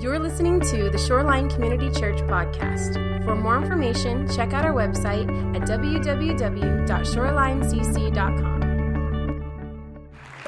[0.00, 2.94] You're listening to the Shoreline Community Church podcast.
[3.22, 8.60] For more information, check out our website at www.shorelinecc.com.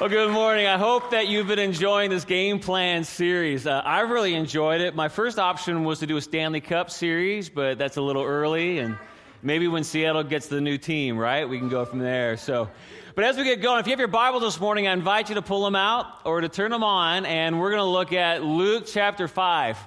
[0.01, 0.67] Well, good morning.
[0.67, 3.67] I hope that you've been enjoying this game plan series.
[3.67, 4.95] Uh, I really enjoyed it.
[4.95, 8.79] My first option was to do a Stanley Cup series, but that's a little early,
[8.79, 8.97] and
[9.43, 12.39] maybe when Seattle gets the new team, right, we can go from there.
[12.39, 12.71] So,
[13.15, 15.35] but as we get going, if you have your Bible this morning, I invite you
[15.35, 18.43] to pull them out or to turn them on, and we're going to look at
[18.43, 19.79] Luke chapter 5.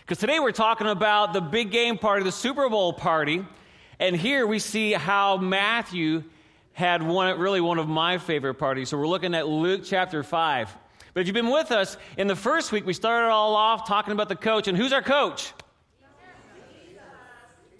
[0.00, 3.44] Because today we're talking about the big game party, the Super Bowl party.
[3.98, 6.24] And here we see how Matthew
[6.74, 8.90] had one, really one of my favorite parties.
[8.90, 10.76] So we're looking at Luke chapter 5.
[11.14, 14.12] But if you've been with us, in the first week, we started all off talking
[14.12, 14.68] about the coach.
[14.68, 15.50] And who's our coach?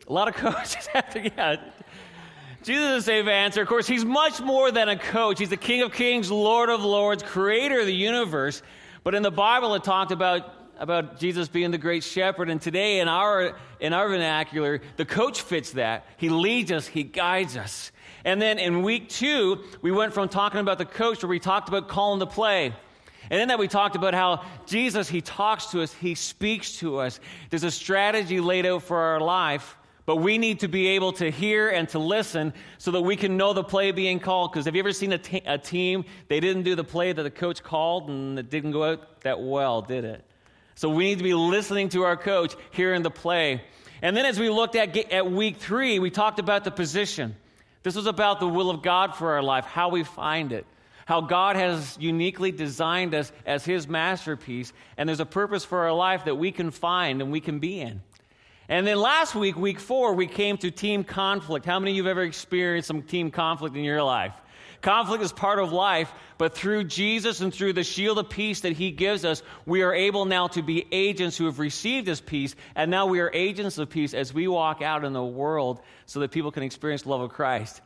[0.09, 1.57] A lot of coaches have to, yeah.
[2.67, 3.63] Jesus is a safe answer.
[3.63, 5.39] Of course, he's much more than a coach.
[5.39, 8.61] He's the King of Kings, Lord of Lords, creator of the universe.
[9.05, 12.51] But in the Bible, it talked about, about Jesus being the great shepherd.
[12.51, 16.07] And today, in our, in our vernacular, the coach fits that.
[16.17, 17.93] He leads us, he guides us.
[18.25, 21.69] And then in week two, we went from talking about the coach where we talked
[21.69, 22.75] about calling the play.
[23.31, 26.99] And then that, we talked about how Jesus, he talks to us, he speaks to
[26.99, 27.21] us.
[27.49, 29.77] There's a strategy laid out for our life
[30.07, 33.37] but we need to be able to hear and to listen so that we can
[33.37, 34.53] know the play being called.
[34.53, 37.63] Because have you ever seen a, team, they didn't do the play that the coach
[37.63, 40.25] called and it didn't go out that well, did it?
[40.77, 43.63] So we need to be listening to our coach, hearing the play.
[44.01, 47.35] And then as we looked at, at week three, we talked about the position.
[47.83, 50.67] This was about the will of God for our life, how we find it
[51.07, 55.93] how God has uniquely designed us as His masterpiece, and there's a purpose for our
[55.93, 58.03] life that we can find and we can be in.
[58.69, 61.67] And then last week, week four, we came to team conflict.
[61.67, 64.35] How many of you have ever experienced some team conflict in your life?
[64.83, 68.73] Conflict is part of life, but through Jesus and through the shield of peace that
[68.73, 72.55] He gives us, we are able now to be agents who have received His peace,
[72.75, 76.21] and now we are agents of peace as we walk out in the world so
[76.21, 77.81] that people can experience the love of Christ.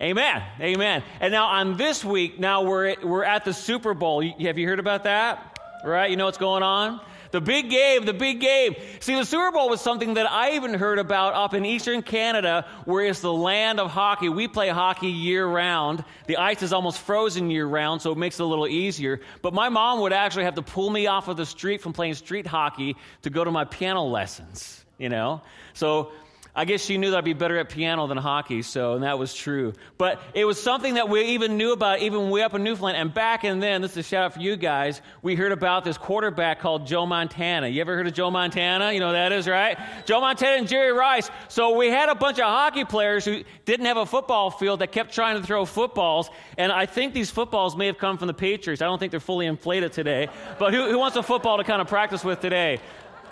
[0.00, 0.42] Amen.
[0.60, 1.02] Amen.
[1.20, 4.22] And now on this week, now we're at, we're at the Super Bowl.
[4.40, 5.58] Have you heard about that?
[5.84, 6.10] Right?
[6.10, 7.00] You know what's going on?
[7.36, 8.76] The big game, the big game.
[9.00, 12.64] See, the Super Bowl was something that I even heard about up in eastern Canada,
[12.86, 14.30] where it's the land of hockey.
[14.30, 16.02] We play hockey year round.
[16.28, 19.20] The ice is almost frozen year round, so it makes it a little easier.
[19.42, 22.14] But my mom would actually have to pull me off of the street from playing
[22.14, 25.42] street hockey to go to my piano lessons, you know?
[25.74, 26.12] So
[26.58, 29.18] I guess she knew that I'd be better at piano than hockey, so, and that
[29.18, 29.74] was true.
[29.98, 32.96] But it was something that we even knew about, even way up in Newfoundland.
[32.96, 35.84] And back in then, this is a shout out for you guys, we heard about
[35.84, 37.68] this quarterback called Joe Montana.
[37.68, 38.92] You ever heard of Joe Montana?
[38.92, 39.76] You know that is, right?
[40.06, 41.30] Joe Montana and Jerry Rice.
[41.48, 44.92] So we had a bunch of hockey players who didn't have a football field that
[44.92, 46.30] kept trying to throw footballs.
[46.56, 48.80] And I think these footballs may have come from the Patriots.
[48.80, 50.30] I don't think they're fully inflated today.
[50.58, 52.80] But who, who wants a football to kind of practice with today?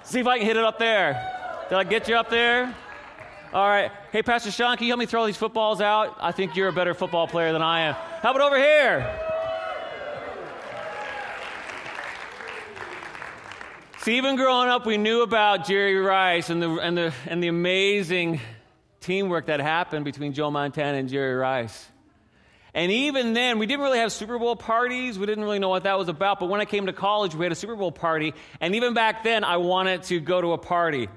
[0.02, 1.40] See if I can hit it up there.
[1.70, 2.74] Did I get you up there?
[3.54, 3.92] All right.
[4.10, 6.18] Hey, Pastor Sean, can you help me throw these footballs out?
[6.20, 7.94] I think you're a better football player than I am.
[8.20, 9.20] How about over here?
[13.98, 17.46] See, even growing up, we knew about Jerry Rice and the, and the, and the
[17.46, 18.40] amazing
[18.98, 21.86] teamwork that happened between Joe Montana and Jerry Rice.
[22.74, 25.16] And even then, we didn't really have Super Bowl parties.
[25.16, 26.40] We didn't really know what that was about.
[26.40, 28.34] But when I came to college, we had a Super Bowl party.
[28.60, 31.08] And even back then, I wanted to go to a party.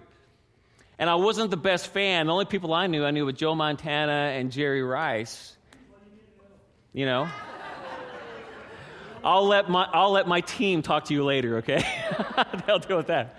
[0.99, 2.25] And I wasn't the best fan.
[2.25, 5.55] The only people I knew, I knew with Joe Montana and Jerry Rice.
[6.93, 7.29] You know?
[9.23, 11.85] I'll let my, I'll let my team talk to you later, okay?
[12.65, 13.35] They'll deal with that.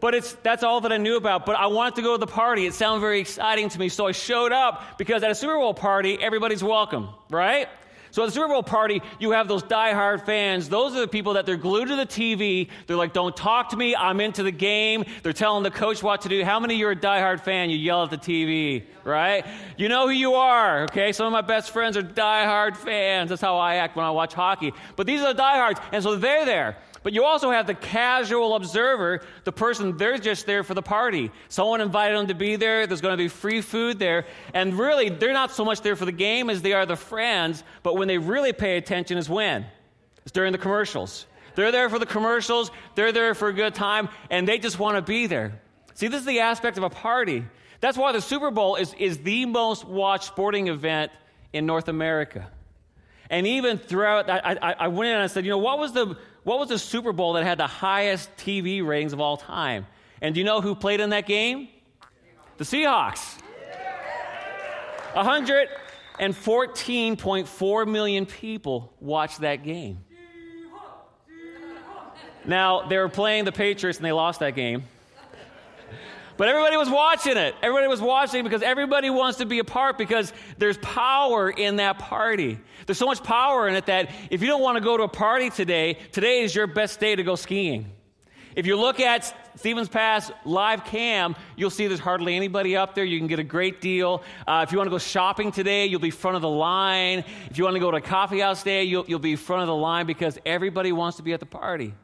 [0.00, 1.46] But it's, that's all that I knew about.
[1.46, 2.66] But I wanted to go to the party.
[2.66, 3.88] It sounded very exciting to me.
[3.88, 7.68] So I showed up because at a Super Bowl party, everybody's welcome, right?
[8.10, 10.68] So at the Super Bowl party, you have those die-hard fans.
[10.68, 12.68] Those are the people that they're glued to the TV.
[12.86, 13.94] They're like, don't talk to me.
[13.94, 15.04] I'm into the game.
[15.22, 16.44] They're telling the coach what to do.
[16.44, 17.70] How many of you are a die-hard fan?
[17.70, 19.46] You yell at the TV, right?
[19.76, 21.12] You know who you are, okay?
[21.12, 23.30] Some of my best friends are die-hard fans.
[23.30, 24.72] That's how I act when I watch hockey.
[24.96, 25.80] But these are the diehards.
[25.92, 26.76] And so they're there.
[27.02, 31.30] But you also have the casual observer, the person, they're just there for the party.
[31.48, 32.86] Someone invited them to be there.
[32.86, 34.26] There's going to be free food there.
[34.52, 37.62] And really, they're not so much there for the game as they are the friends.
[37.82, 39.64] But when they really pay attention is when?
[40.22, 41.26] It's during the commercials.
[41.54, 42.70] They're there for the commercials.
[42.94, 44.08] They're there for a good time.
[44.30, 45.60] And they just want to be there.
[45.94, 47.44] See, this is the aspect of a party.
[47.80, 51.12] That's why the Super Bowl is, is the most watched sporting event
[51.52, 52.48] in North America.
[53.30, 55.92] And even throughout, I, I, I went in and I said, you know, what was
[55.92, 59.86] the what was the Super Bowl that had the highest TV ratings of all time?
[60.20, 61.68] And do you know who played in that game?
[62.56, 63.38] The Seahawks.
[65.14, 69.98] 114.4 million people watched that game.
[72.44, 74.84] Now, they were playing the Patriots and they lost that game.
[76.38, 77.56] But everybody was watching it.
[77.62, 81.98] Everybody was watching because everybody wants to be a part because there's power in that
[81.98, 82.60] party.
[82.86, 85.08] There's so much power in it that if you don't want to go to a
[85.08, 87.90] party today, today is your best day to go skiing.
[88.54, 93.04] If you look at Stevens Pass live cam, you'll see there's hardly anybody up there.
[93.04, 94.22] You can get a great deal.
[94.46, 97.24] Uh, if you want to go shopping today, you'll be front of the line.
[97.50, 99.68] If you want to go to a coffee house today, you'll, you'll be front of
[99.68, 101.94] the line because everybody wants to be at the party.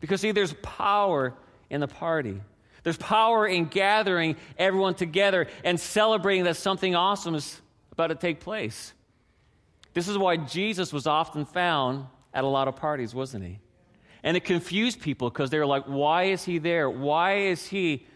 [0.00, 1.34] Because, see, there's power
[1.70, 2.40] in the party.
[2.82, 7.60] There's power in gathering everyone together and celebrating that something awesome is
[7.92, 8.92] about to take place.
[9.94, 13.58] This is why Jesus was often found at a lot of parties, wasn't he?
[14.22, 16.88] And it confused people because they were like, why is he there?
[16.90, 18.06] Why is he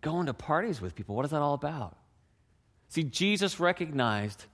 [0.00, 1.14] going to parties with people?
[1.14, 1.96] What is that all about?
[2.88, 4.46] See, Jesus recognized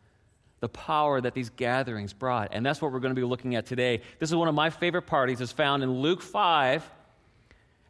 [0.61, 2.49] the power that these gatherings brought.
[2.53, 4.03] And that's what we're going to be looking at today.
[4.19, 5.41] This is one of my favorite parties.
[5.41, 6.89] It's found in Luke 5,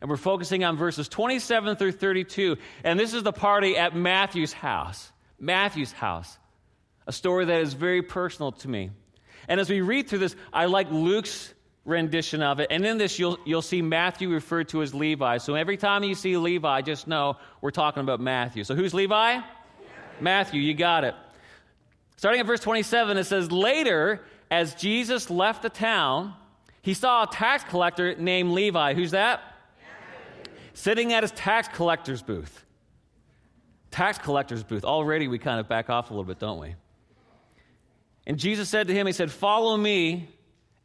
[0.06, 2.58] and we're focusing on verses 27 through 32.
[2.84, 5.10] And this is the party at Matthew's house.
[5.40, 6.38] Matthew's house.
[7.08, 8.92] A story that is very personal to me.
[9.48, 11.52] And as we read through this, I like Luke's
[11.84, 12.68] rendition of it.
[12.70, 15.38] And in this, you'll, you'll see Matthew referred to as Levi.
[15.38, 18.62] So every time you see Levi, just know we're talking about Matthew.
[18.62, 19.40] So who's Levi?
[20.20, 21.16] Matthew, you got it.
[22.16, 24.20] Starting at verse 27, it says, Later,
[24.52, 26.32] as Jesus left the town,
[26.80, 28.94] he saw a tax collector named Levi.
[28.94, 29.40] Who's that?
[30.76, 32.64] Sitting at his tax collector's booth.
[33.90, 34.84] Tax collector's booth.
[34.84, 36.74] Already we kind of back off a little bit, don't we?
[38.26, 40.28] And Jesus said to him, He said, Follow me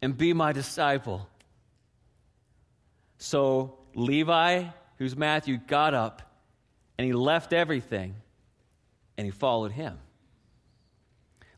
[0.01, 1.27] and be my disciple.
[3.17, 4.63] So Levi,
[4.97, 6.21] who's Matthew, got up
[6.97, 8.15] and he left everything
[9.17, 9.99] and he followed him.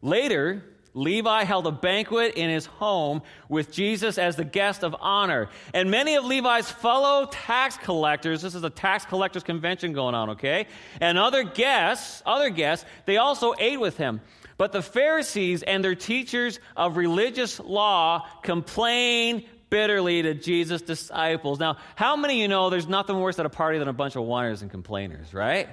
[0.02, 5.50] Later, Levi held a banquet in his home with Jesus as the guest of honor.
[5.74, 10.32] And many of Levi's fellow tax collectors, this is a tax collectors convention going on,
[10.32, 10.68] okay?
[11.02, 14.22] And other guests, other guests, they also ate with him.
[14.58, 21.60] But the Pharisees and their teachers of religious law complained bitterly to Jesus' disciples.
[21.60, 24.16] Now, how many of you know there's nothing worse at a party than a bunch
[24.16, 25.68] of whiners and complainers, right?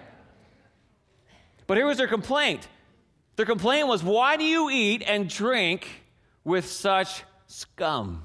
[1.67, 2.67] But here was their complaint.
[3.41, 5.89] Their complaint was, Why do you eat and drink
[6.45, 8.23] with such scum?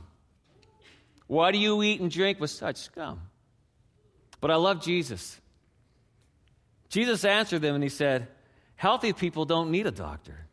[1.28, 3.22] Why do you eat and drink with such scum?
[4.42, 5.40] But I love Jesus.
[6.90, 8.28] Jesus answered them and he said,
[8.76, 10.48] Healthy people don't need a doctor,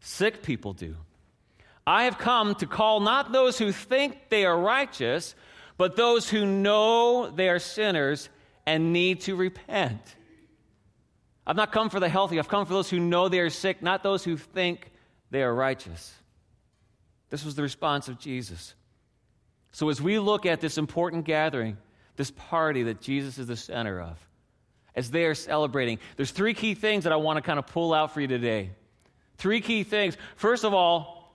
[0.00, 0.94] sick people do.
[1.86, 5.34] I have come to call not those who think they are righteous,
[5.78, 8.28] but those who know they are sinners
[8.66, 10.02] and need to repent.
[11.48, 12.38] I've not come for the healthy.
[12.38, 14.90] I've come for those who know they are sick, not those who think
[15.30, 16.14] they are righteous.
[17.30, 18.74] This was the response of Jesus.
[19.72, 21.78] So, as we look at this important gathering,
[22.16, 24.18] this party that Jesus is the center of,
[24.94, 27.94] as they are celebrating, there's three key things that I want to kind of pull
[27.94, 28.70] out for you today.
[29.38, 30.18] Three key things.
[30.36, 31.34] First of all,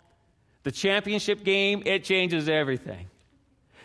[0.62, 3.08] the championship game, it changes everything.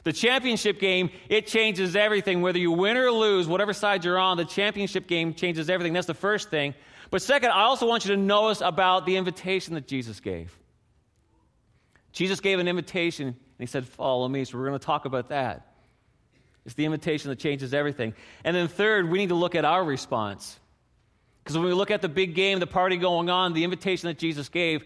[0.05, 2.43] The championship game, it changes everything.
[2.43, 5.93] Whether you win or lose, whatever side you're on, the championship game changes everything.
[5.93, 6.75] That's the first thing.
[7.11, 10.57] But second, I also want you to notice about the invitation that Jesus gave.
[12.13, 14.45] Jesus gave an invitation, and he said, Follow me.
[14.45, 15.75] So we're going to talk about that.
[16.65, 18.15] It's the invitation that changes everything.
[18.45, 20.59] And then third, we need to look at our response.
[21.43, 24.19] Because when we look at the big game, the party going on, the invitation that
[24.19, 24.85] Jesus gave,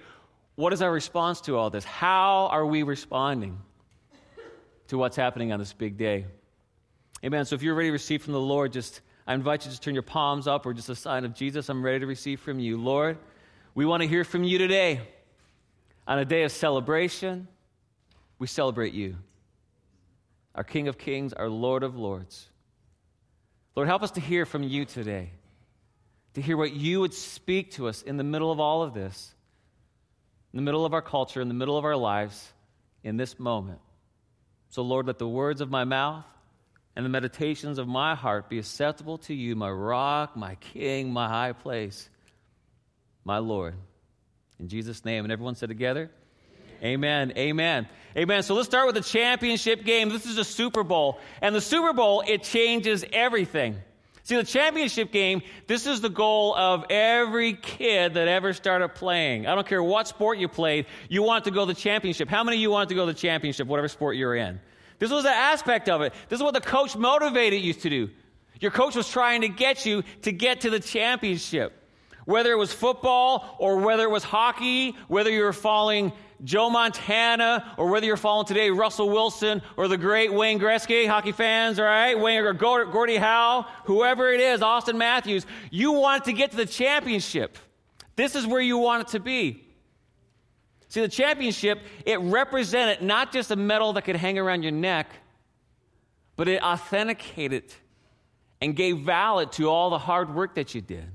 [0.54, 1.85] what is our response to all this?
[1.85, 3.59] How are we responding?
[4.93, 6.27] To what's happening on this big day.
[7.25, 7.47] Amen.
[7.47, 9.95] So if you're ready to receive from the Lord, just I invite you to turn
[9.95, 11.71] your palms up or just a sign of Jesus.
[11.71, 12.77] I'm ready to receive from you.
[12.77, 13.17] Lord,
[13.75, 15.01] we want to hear from you today.
[16.07, 17.49] On a day of celebration,
[18.39, 19.17] we celebrate you,
[20.55, 22.51] our King of Kings, our Lord of Lords.
[23.75, 25.31] Lord, help us to hear from you today,
[26.35, 29.35] to hear what you would speak to us in the middle of all of this,
[30.53, 32.53] in the middle of our culture, in the middle of our lives,
[33.03, 33.79] in this moment.
[34.73, 36.25] So, Lord, let the words of my mouth
[36.97, 41.29] and the meditations of my heart be acceptable to you, my rock, my king, my
[41.29, 42.09] high place,
[43.23, 43.75] my Lord.
[44.59, 45.26] In Jesus' name.
[45.26, 46.11] And everyone said together,
[46.83, 47.35] Amen.
[47.37, 47.87] Amen.
[48.17, 48.43] Amen.
[48.43, 50.09] So let's start with the championship game.
[50.09, 51.21] This is a Super Bowl.
[51.43, 53.76] And the Super Bowl, it changes everything.
[54.25, 59.49] See, the championship game, this is the goal of every kid that ever started playing.
[59.49, 62.29] I don't care what sport you played, you want to go to the championship.
[62.29, 64.61] How many of you want to go to the championship, whatever sport you're in?
[65.00, 66.14] This was an aspect of it.
[66.29, 68.11] This is what the coach motivated you to do.
[68.61, 71.82] Your coach was trying to get you to get to the championship.
[72.25, 76.12] Whether it was football or whether it was hockey, whether you were following
[76.45, 81.33] Joe Montana or whether you're following today Russell Wilson or the great Wayne Gretzky, hockey
[81.33, 82.19] fans, all right?
[82.19, 86.67] Wayne or Gordie Howe, whoever it is, Auston Matthews, you want to get to the
[86.67, 87.59] championship.
[88.17, 89.64] This is where you want it to be.
[90.88, 95.11] See, the championship, it represented not just a medal that could hang around your neck,
[96.37, 97.73] but it authenticated
[98.61, 101.09] and gave valid to all the hard work that you did.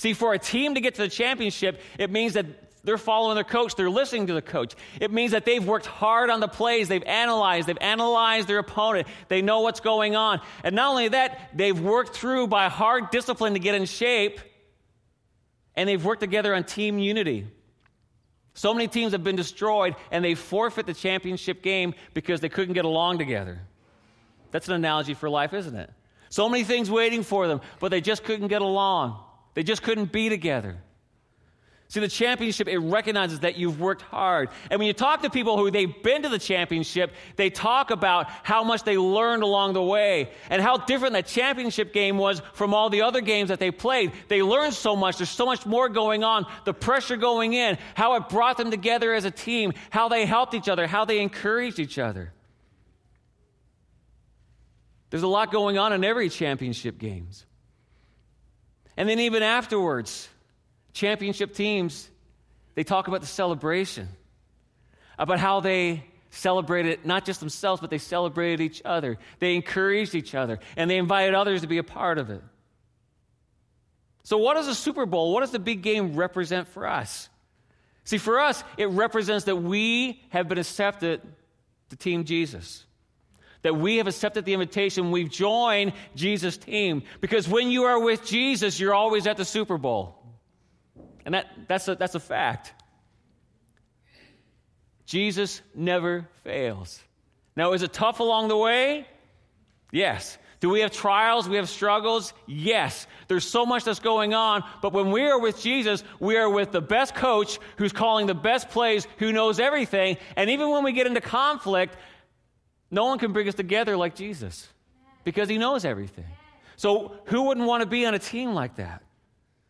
[0.00, 2.46] See, for a team to get to the championship, it means that
[2.84, 4.74] they're following their coach, they're listening to the coach.
[4.98, 9.08] It means that they've worked hard on the plays, they've analyzed, they've analyzed their opponent,
[9.28, 10.40] they know what's going on.
[10.64, 14.40] And not only that, they've worked through by hard discipline to get in shape,
[15.76, 17.46] and they've worked together on team unity.
[18.54, 22.72] So many teams have been destroyed and they forfeit the championship game because they couldn't
[22.72, 23.60] get along together.
[24.50, 25.90] That's an analogy for life, isn't it?
[26.30, 29.24] So many things waiting for them, but they just couldn't get along.
[29.54, 30.78] They just couldn't be together.
[31.90, 34.50] See, the championship, it recognizes that you've worked hard.
[34.70, 38.28] And when you talk to people who they've been to the championship, they talk about
[38.44, 42.74] how much they learned along the way and how different that championship game was from
[42.74, 44.12] all the other games that they played.
[44.28, 45.16] They learned so much.
[45.16, 46.46] There's so much more going on.
[46.64, 50.54] The pressure going in, how it brought them together as a team, how they helped
[50.54, 52.32] each other, how they encouraged each other.
[55.10, 57.46] There's a lot going on in every championship games.
[58.96, 60.28] And then even afterwards,
[60.92, 62.08] championship teams,
[62.74, 64.08] they talk about the celebration,
[65.18, 69.18] about how they celebrated not just themselves, but they celebrated each other.
[69.38, 72.42] They encouraged each other, and they invited others to be a part of it.
[74.22, 77.28] So, what does a Super Bowl, what does the big game represent for us?
[78.04, 81.20] See, for us, it represents that we have been accepted
[81.90, 82.84] to Team Jesus.
[83.62, 87.02] That we have accepted the invitation, we've joined Jesus' team.
[87.20, 90.16] Because when you are with Jesus, you're always at the Super Bowl.
[91.24, 92.72] And that, that's, a, that's a fact.
[95.04, 97.02] Jesus never fails.
[97.56, 99.06] Now, is it tough along the way?
[99.92, 100.38] Yes.
[100.60, 101.48] Do we have trials?
[101.48, 102.34] We have struggles?
[102.46, 103.06] Yes.
[103.28, 104.62] There's so much that's going on.
[104.82, 108.34] But when we are with Jesus, we are with the best coach who's calling the
[108.34, 110.18] best plays, who knows everything.
[110.36, 111.96] And even when we get into conflict,
[112.90, 114.68] no one can bring us together like Jesus
[115.24, 116.26] because he knows everything.
[116.76, 119.02] So, who wouldn't want to be on a team like that?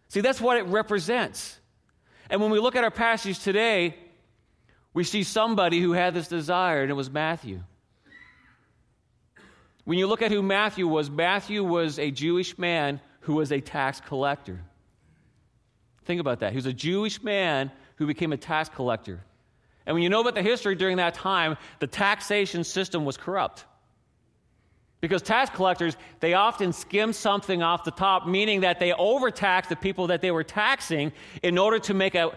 [0.09, 1.59] See, that's what it represents.
[2.31, 3.97] And when we look at our passage today,
[4.95, 7.61] we see somebody who had this desire, and it was Matthew.
[9.85, 13.61] When you look at who Matthew was, Matthew was a Jewish man who was a
[13.61, 14.61] tax collector.
[16.05, 16.53] Think about that.
[16.53, 19.21] He was a Jewish man who became a tax collector.
[19.87, 23.65] And when you know about the history during that time, the taxation system was corrupt.
[25.01, 29.77] Because tax collectors, they often skim something off the top, meaning that they overtax the
[29.77, 32.37] people that they were taxing in order to make a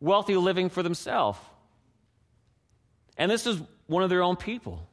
[0.00, 1.38] wealthy living for themselves.
[3.16, 4.88] And this is one of their own people,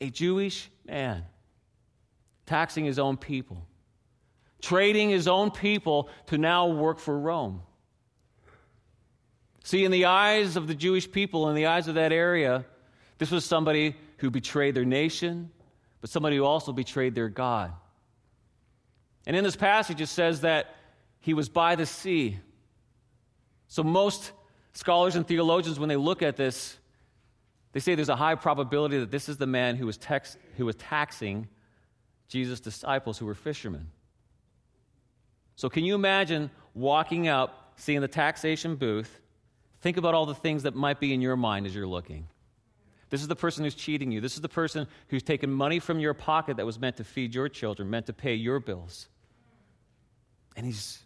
[0.00, 1.24] a Jewish man,
[2.46, 3.66] taxing his own people,
[4.62, 7.62] trading his own people to now work for Rome.
[9.68, 12.64] See, in the eyes of the Jewish people, in the eyes of that area,
[13.18, 15.50] this was somebody who betrayed their nation
[16.00, 17.72] but somebody who also betrayed their God.
[19.26, 20.74] And in this passage, it says that
[21.20, 22.38] he was by the sea.
[23.66, 24.32] So most
[24.72, 26.78] scholars and theologians, when they look at this,
[27.72, 30.64] they say there's a high probability that this is the man who was, tex- who
[30.64, 31.48] was taxing
[32.28, 33.90] Jesus' disciples who were fishermen.
[35.56, 39.20] So, can you imagine walking up, seeing the taxation booth?
[39.80, 42.26] Think about all the things that might be in your mind as you're looking.
[43.10, 44.20] This is the person who's cheating you.
[44.20, 47.34] This is the person who's taken money from your pocket that was meant to feed
[47.34, 49.08] your children, meant to pay your bills.
[50.56, 50.98] And he's,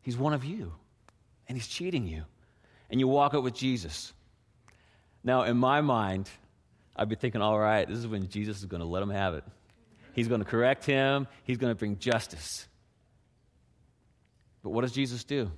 [0.00, 0.72] he's one of you,
[1.48, 2.24] and he's cheating you.
[2.90, 4.12] And you walk out with Jesus.
[5.22, 6.28] Now, in my mind,
[6.96, 9.34] I'd be thinking, all right, this is when Jesus is going to let him have
[9.34, 9.44] it.
[10.14, 12.66] He's going to correct him, he's going to bring justice.
[14.62, 15.50] But what does Jesus do?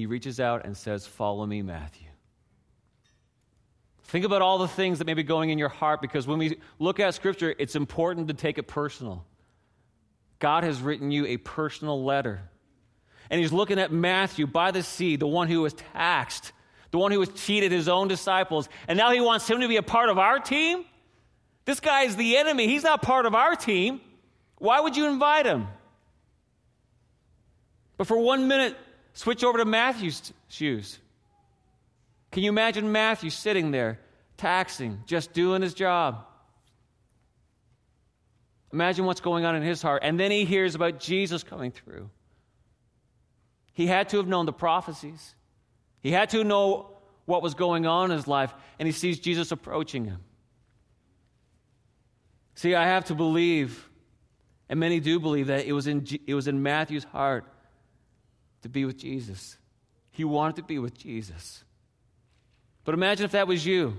[0.00, 2.06] He reaches out and says, Follow me, Matthew.
[4.04, 6.58] Think about all the things that may be going in your heart because when we
[6.78, 9.26] look at Scripture, it's important to take it personal.
[10.38, 12.40] God has written you a personal letter.
[13.28, 16.52] And he's looking at Matthew by the sea, the one who was taxed,
[16.92, 18.70] the one who was cheated his own disciples.
[18.88, 20.86] And now he wants him to be a part of our team?
[21.66, 22.68] This guy is the enemy.
[22.68, 24.00] He's not part of our team.
[24.56, 25.68] Why would you invite him?
[27.98, 28.78] But for one minute,
[29.12, 30.98] switch over to Matthew's shoes.
[32.32, 33.98] Can you imagine Matthew sitting there,
[34.36, 36.26] taxing, just doing his job?
[38.72, 40.02] Imagine what's going on in his heart.
[40.04, 42.08] And then he hears about Jesus coming through.
[43.72, 45.34] He had to have known the prophecies.
[46.02, 46.90] He had to know
[47.24, 50.20] what was going on in his life, and he sees Jesus approaching him.
[52.54, 53.88] See, I have to believe,
[54.68, 57.44] and many do believe, that it was in, it was in Matthew's heart
[58.62, 59.56] to be with Jesus.
[60.10, 61.64] He wanted to be with Jesus.
[62.84, 63.96] But imagine if that was you.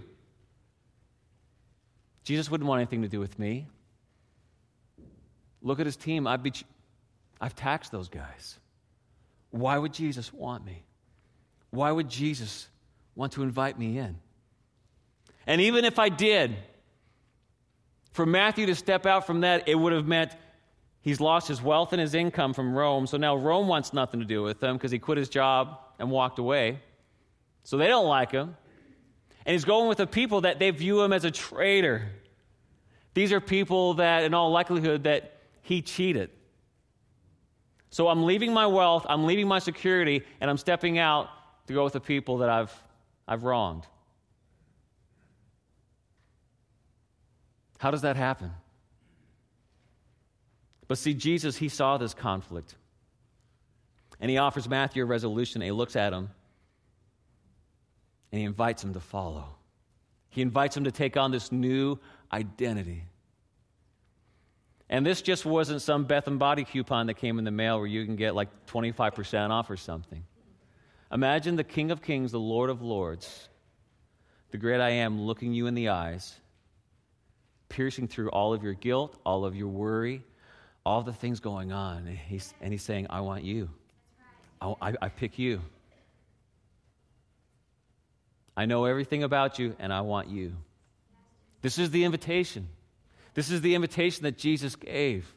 [2.23, 3.67] Jesus wouldn't want anything to do with me.
[5.61, 6.27] Look at his team.
[6.27, 6.53] I've, be,
[7.39, 8.59] I've taxed those guys.
[9.51, 10.83] Why would Jesus want me?
[11.69, 12.67] Why would Jesus
[13.15, 14.17] want to invite me in?
[15.47, 16.55] And even if I did,
[18.11, 20.35] for Matthew to step out from that, it would have meant
[21.01, 23.05] he's lost his wealth and his income from Rome.
[23.07, 26.09] So now Rome wants nothing to do with him because he quit his job and
[26.09, 26.79] walked away.
[27.63, 28.55] So they don't like him.
[29.45, 32.09] And he's going with the people that they view him as a traitor.
[33.13, 36.29] These are people that, in all likelihood, that he cheated.
[37.89, 41.27] So I'm leaving my wealth, I'm leaving my security, and I'm stepping out
[41.67, 42.73] to go with the people that I've,
[43.27, 43.85] I've wronged.
[47.79, 48.51] How does that happen?
[50.91, 52.75] But see, Jesus, he saw this conflict.
[54.19, 55.61] And he offers Matthew a resolution.
[55.61, 56.29] And he looks at him
[58.29, 59.45] and he invites him to follow.
[60.31, 61.97] He invites him to take on this new
[62.33, 63.05] identity.
[64.89, 67.87] And this just wasn't some Bath and Body coupon that came in the mail where
[67.87, 70.25] you can get like 25% off or something.
[71.09, 73.47] Imagine the King of Kings, the Lord of Lords,
[74.49, 76.35] the great I am, looking you in the eyes,
[77.69, 80.25] piercing through all of your guilt, all of your worry,
[80.85, 82.07] all the things going on.
[82.07, 83.69] And he's, and he's saying, I want you.
[84.59, 85.61] I, I, I pick you.
[88.55, 90.53] I know everything about you, and I want you.
[91.61, 92.67] This is the invitation.
[93.33, 95.33] This is the invitation that Jesus gave.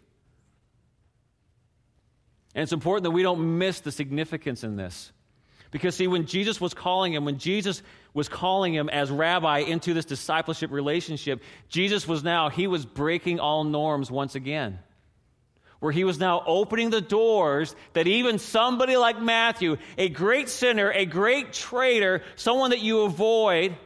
[2.54, 5.12] And it's important that we don't miss the significance in this.
[5.70, 7.82] Because, see, when Jesus was calling him, when Jesus
[8.12, 13.40] was calling him as rabbi into this discipleship relationship, Jesus was now, he was breaking
[13.40, 14.78] all norms once again
[15.84, 20.90] where he was now opening the doors that even somebody like Matthew, a great sinner,
[20.90, 23.76] a great traitor, someone that you avoid,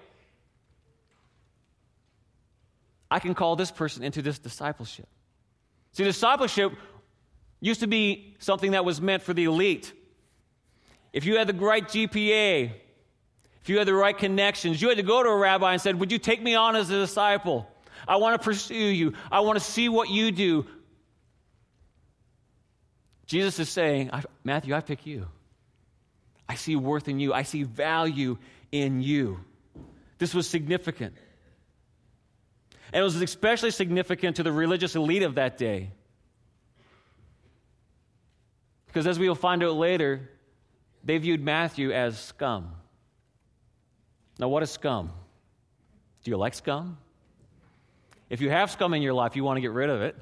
[3.11, 5.09] I can call this person into this discipleship.
[5.91, 6.71] See, discipleship
[7.59, 9.93] used to be something that was meant for the elite.
[11.13, 12.71] If you had the right GPA,
[13.61, 15.99] if you had the right connections, you had to go to a rabbi and said,
[15.99, 17.69] "Would you take me on as a disciple?
[18.07, 19.15] I want to pursue you.
[19.33, 20.65] I want to see what you do.
[23.29, 24.11] Jesus is saying,
[24.43, 25.27] Matthew, I pick you.
[26.49, 27.35] I see worth in you.
[27.35, 28.39] I see value
[28.73, 29.39] in you.
[30.17, 31.15] This was significant.
[32.91, 35.91] And it was especially significant to the religious elite of that day.
[38.87, 40.31] Because as we will find out later,
[41.05, 42.73] they viewed Matthew as scum.
[44.39, 45.13] Now, what is scum?
[46.25, 46.97] Do you like scum?
[48.31, 50.17] If you have scum in your life, you want to get rid of it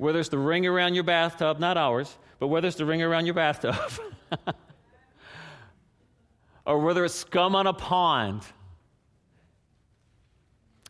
[0.00, 3.26] whether it's the ring around your bathtub, not ours, but whether it's the ring around
[3.26, 3.76] your bathtub,
[6.64, 8.42] or whether it's scum on a pond,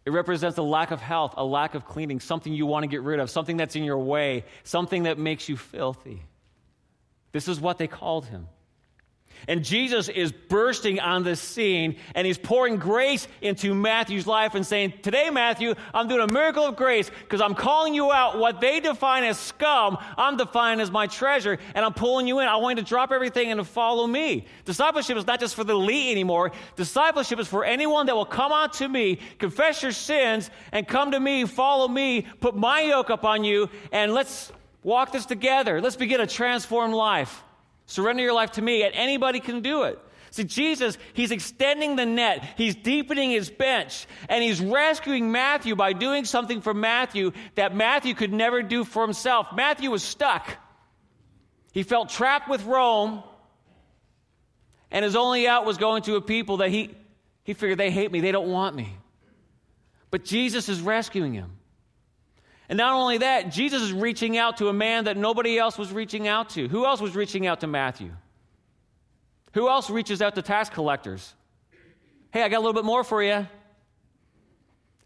[0.07, 3.03] it represents a lack of health, a lack of cleaning, something you want to get
[3.03, 6.23] rid of, something that's in your way, something that makes you filthy.
[7.33, 8.46] This is what they called him.
[9.48, 14.66] And Jesus is bursting on the scene and he's pouring grace into Matthew's life and
[14.66, 18.38] saying, Today, Matthew, I'm doing a miracle of grace because I'm calling you out.
[18.38, 22.48] What they define as scum, I'm defining as my treasure, and I'm pulling you in.
[22.48, 24.46] I want you to drop everything and to follow me.
[24.64, 26.53] Discipleship is not just for the elite anymore.
[26.76, 31.12] Discipleship is for anyone that will come on to me, confess your sins, and come
[31.12, 35.81] to me, follow me, put my yoke upon you, and let's walk this together.
[35.81, 37.42] Let's begin a transformed life.
[37.90, 39.98] Surrender your life to me, and anybody can do it.
[40.31, 45.92] See, Jesus, he's extending the net, he's deepening his bench, and he's rescuing Matthew by
[45.92, 49.48] doing something for Matthew that Matthew could never do for himself.
[49.57, 50.57] Matthew was stuck.
[51.72, 53.24] He felt trapped with Rome,
[54.92, 56.94] and his only out was going to a people that he,
[57.42, 58.96] he figured they hate me, they don't want me.
[60.12, 61.57] But Jesus is rescuing him.
[62.70, 65.92] And not only that, Jesus is reaching out to a man that nobody else was
[65.92, 66.68] reaching out to.
[66.68, 68.12] Who else was reaching out to Matthew?
[69.54, 71.35] Who else reaches out to tax collectors?
[72.30, 73.44] Hey, I got a little bit more for you.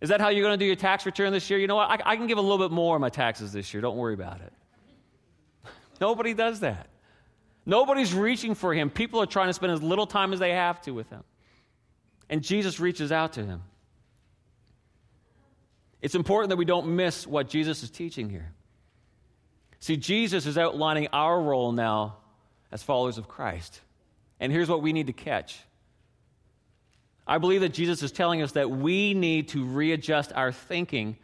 [0.03, 1.59] Is that how you're going to do your tax return this year?
[1.59, 1.89] You know what?
[1.89, 3.81] I, I can give a little bit more of my taxes this year.
[3.81, 4.53] Don't worry about it.
[6.03, 6.89] Nobody does that.
[7.65, 8.91] Nobody's reaching for him.
[8.91, 11.25] People are trying to spend as little time as they have to with him.
[12.29, 13.63] And Jesus reaches out to him.
[16.05, 18.53] It's important that we don't miss what Jesus is teaching here.
[19.81, 22.17] See, Jesus is outlining our role now
[22.71, 23.81] as followers of Christ.
[24.39, 25.59] And here's what we need to catch.
[27.27, 31.17] I believe that Jesus is telling us that we need to readjust our thinking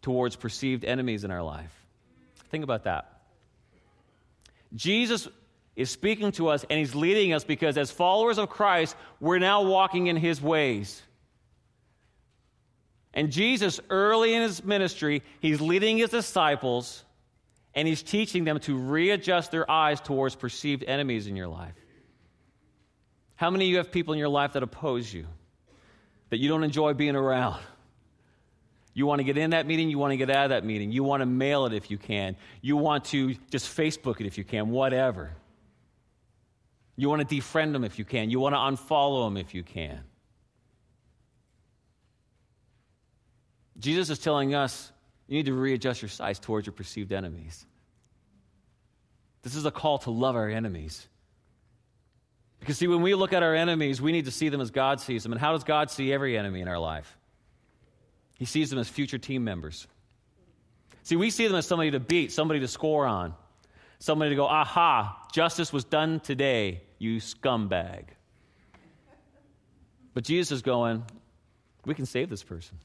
[0.00, 1.74] towards perceived enemies in our life.
[2.48, 3.20] Think about that.
[4.74, 5.28] Jesus
[5.76, 9.64] is speaking to us and he's leading us because, as followers of Christ, we're now
[9.64, 11.02] walking in his ways.
[13.14, 17.04] And Jesus, early in his ministry, he's leading his disciples
[17.74, 21.74] and he's teaching them to readjust their eyes towards perceived enemies in your life.
[23.36, 25.26] How many of you have people in your life that oppose you,
[26.30, 27.60] that you don't enjoy being around?
[28.94, 30.92] You want to get in that meeting, you want to get out of that meeting.
[30.92, 32.36] You want to mail it if you can.
[32.60, 35.32] You want to just Facebook it if you can, whatever.
[36.96, 38.30] You want to defriend them if you can.
[38.30, 40.00] You want to unfollow them if you can.
[43.82, 44.92] Jesus is telling us
[45.26, 47.66] you need to readjust your sights towards your perceived enemies.
[49.42, 51.06] This is a call to love our enemies.
[52.60, 55.00] Because, see, when we look at our enemies, we need to see them as God
[55.00, 55.32] sees them.
[55.32, 57.18] And how does God see every enemy in our life?
[58.38, 59.88] He sees them as future team members.
[61.02, 63.34] See, we see them as somebody to beat, somebody to score on,
[63.98, 68.04] somebody to go, aha, justice was done today, you scumbag.
[70.14, 71.02] But Jesus is going,
[71.84, 72.78] we can save this person.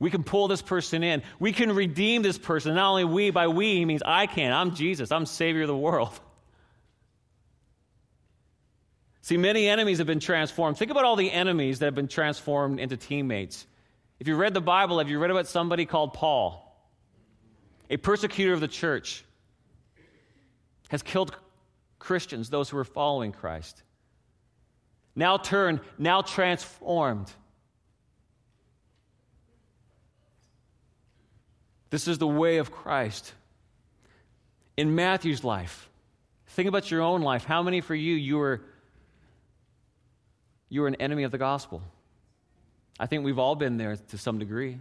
[0.00, 1.22] We can pull this person in.
[1.38, 2.74] We can redeem this person.
[2.74, 4.50] Not only we, by we, means I can.
[4.52, 5.12] I'm Jesus.
[5.12, 6.18] I'm Savior of the world.
[9.20, 10.78] See, many enemies have been transformed.
[10.78, 13.66] Think about all the enemies that have been transformed into teammates.
[14.18, 16.66] If you read the Bible, have you read about somebody called Paul?
[17.90, 19.22] A persecutor of the church
[20.88, 21.36] has killed
[21.98, 23.82] Christians, those who were following Christ.
[25.14, 27.30] Now turned, now transformed
[31.90, 33.32] This is the way of Christ.
[34.76, 35.88] In Matthew's life,
[36.46, 37.44] think about your own life.
[37.44, 38.62] How many for you, you were,
[40.68, 41.82] you were an enemy of the gospel?
[42.98, 44.78] I think we've all been there to some degree.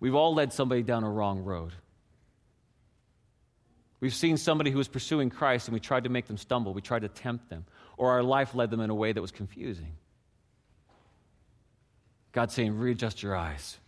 [0.00, 1.72] We've all led somebody down a wrong road.
[4.00, 6.72] We've seen somebody who was pursuing Christ and we tried to make them stumble.
[6.72, 7.66] We tried to tempt them.
[7.96, 9.92] Or our life led them in a way that was confusing.
[12.30, 13.78] God's saying, readjust your eyes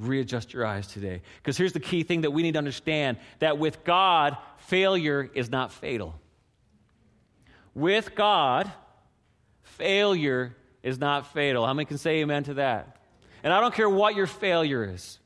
[0.00, 1.22] readjust your eyes today.
[1.36, 5.50] Because here's the key thing that we need to understand that with God, failure is
[5.50, 6.14] not fatal.
[7.74, 8.70] With God,
[9.62, 11.66] failure is not fatal.
[11.66, 12.96] How many can say amen to that?
[13.42, 15.18] And I don't care what your failure is.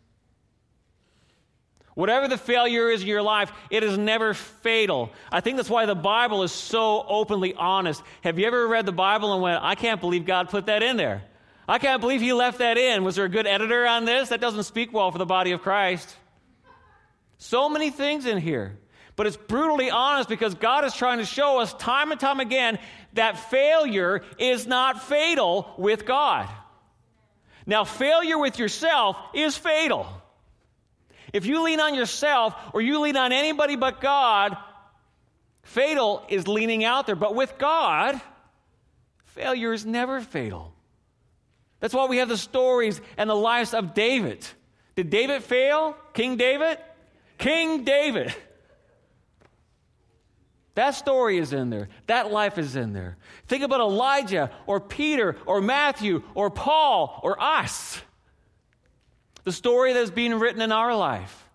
[1.95, 5.13] Whatever the failure is in your life, it is never fatal.
[5.31, 8.03] I think that's why the Bible is so openly honest.
[8.23, 10.97] Have you ever read the Bible and went, I can't believe God put that in
[10.97, 11.23] there?
[11.67, 13.05] I can't believe he left that in.
[13.05, 14.29] Was there a good editor on this?
[14.29, 16.15] That doesn't speak well for the body of Christ.
[17.39, 18.79] So many things in here.
[19.17, 22.79] But it's brutally honest because God is trying to show us time and time again
[23.13, 26.49] that failure is not fatal with God.
[27.65, 30.07] Now, failure with yourself is fatal.
[31.33, 34.57] If you lean on yourself or you lean on anybody but God,
[35.63, 37.17] fatal is leaning out there.
[37.17, 38.21] But with God,
[39.27, 40.74] failure is never fatal.
[41.85, 44.47] That's why we have the stories and the lives of David.
[44.95, 45.95] Did David fail?
[46.15, 46.79] King David?
[47.37, 48.35] King David.
[50.77, 51.91] That story is in there.
[52.07, 53.19] That life is in there.
[53.49, 58.01] Think about Elijah or Peter or Matthew or Paul or us.
[59.43, 61.47] The story that's being written in our life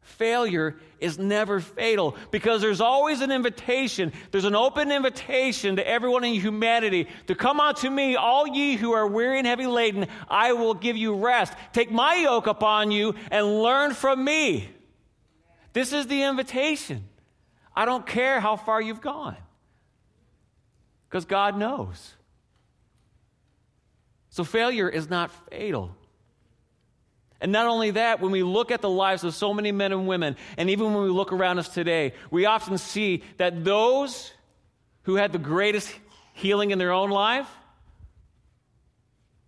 [0.00, 4.12] failure is never fatal because there's always an invitation.
[4.30, 8.92] There's an open invitation to everyone in humanity to come unto me, all ye who
[8.92, 10.06] are weary and heavy laden.
[10.28, 11.52] I will give you rest.
[11.72, 14.68] Take my yoke upon you and learn from me.
[15.72, 17.04] This is the invitation.
[17.74, 19.36] I don't care how far you've gone
[21.08, 22.14] because God knows.
[24.30, 25.94] So failure is not fatal.
[27.42, 30.06] And not only that, when we look at the lives of so many men and
[30.06, 34.32] women, and even when we look around us today, we often see that those
[35.02, 35.92] who had the greatest
[36.34, 37.48] healing in their own life,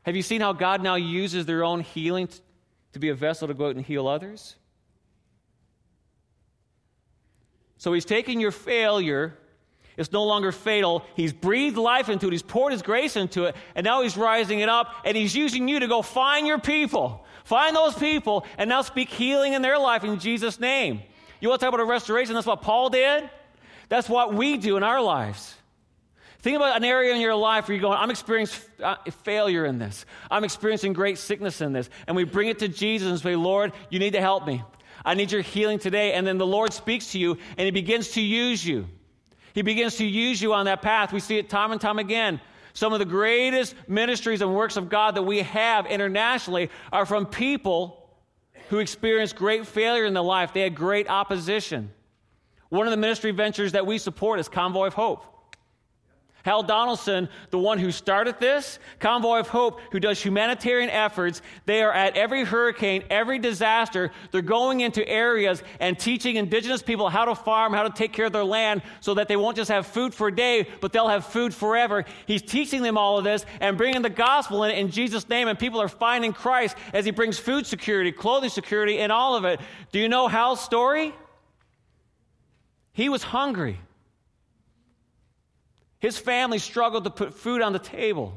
[0.03, 2.29] have you seen how God now uses their own healing
[2.95, 4.57] to be a vessel to go out and heal others?
[7.79, 9.39] So he's taking your failure.
[9.97, 11.05] It's no longer fatal.
[11.15, 12.33] He's breathed life into it.
[12.33, 13.55] He's poured his grace into it.
[13.77, 14.93] And now he's rising it up.
[15.05, 19.09] And he's using you to go find your people Find those people and now speak
[19.09, 21.03] healing in their life in Jesus' name.
[21.41, 22.35] You want to talk about a restoration?
[22.35, 23.29] That's what Paul did.
[23.89, 25.55] That's what we do in our lives.
[26.41, 29.79] Think about an area in your life where you're going, I'm experiencing uh, failure in
[29.79, 30.05] this.
[30.31, 31.89] I'm experiencing great sickness in this.
[32.07, 34.63] And we bring it to Jesus and say, Lord, you need to help me.
[35.05, 36.13] I need your healing today.
[36.13, 38.87] And then the Lord speaks to you and he begins to use you.
[39.55, 41.13] He begins to use you on that path.
[41.13, 42.41] We see it time and time again.
[42.75, 47.25] Some of the greatest ministries and works of God that we have internationally are from
[47.25, 48.11] people
[48.69, 50.53] who experienced great failure in their life.
[50.53, 51.93] They had great opposition.
[52.71, 55.25] One of the ministry ventures that we support is Convoy of Hope.
[56.45, 61.83] Hal Donaldson, the one who started this, Convoy of Hope, who does humanitarian efforts, they
[61.83, 64.11] are at every hurricane, every disaster.
[64.31, 68.27] They're going into areas and teaching indigenous people how to farm, how to take care
[68.27, 71.09] of their land so that they won't just have food for a day, but they'll
[71.09, 72.05] have food forever.
[72.27, 75.59] He's teaching them all of this and bringing the gospel in in Jesus' name, and
[75.59, 79.61] people are finding Christ as he brings food security, clothing security, and all of it.
[79.93, 81.15] Do you know Hal's story?
[82.93, 83.81] He was hungry.
[86.05, 88.35] His family struggled to put food on the table.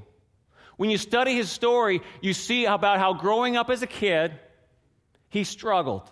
[0.77, 4.32] When you study his story, you see about how growing up as a kid,
[5.27, 6.10] he struggled.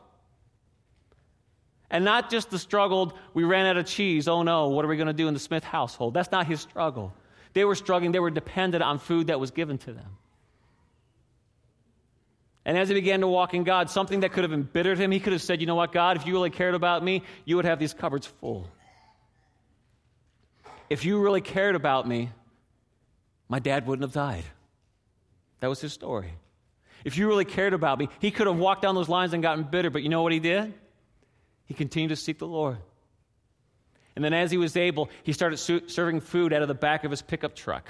[1.89, 4.27] And not just the struggle, we ran out of cheese.
[4.27, 6.13] Oh no, what are we going to do in the Smith household?
[6.13, 7.13] That's not his struggle.
[7.53, 10.17] They were struggling, they were dependent on food that was given to them.
[12.65, 15.21] And as he began to walk in God, something that could have embittered him, he
[15.21, 17.63] could have said, You know what, God, if you really cared about me, you would
[17.63, 18.67] have these cupboards full
[20.89, 22.31] if you really cared about me,
[23.47, 24.43] my dad wouldn't have died.
[25.59, 26.33] That was his story.
[27.03, 29.63] If you really cared about me, he could have walked down those lines and gotten
[29.63, 30.73] bitter, but you know what he did?
[31.65, 32.77] He continued to seek the Lord.
[34.15, 37.03] And then, as he was able, he started su- serving food out of the back
[37.03, 37.87] of his pickup truck,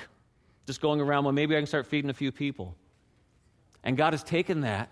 [0.66, 2.76] just going around, well, maybe I can start feeding a few people.
[3.84, 4.90] And God has taken that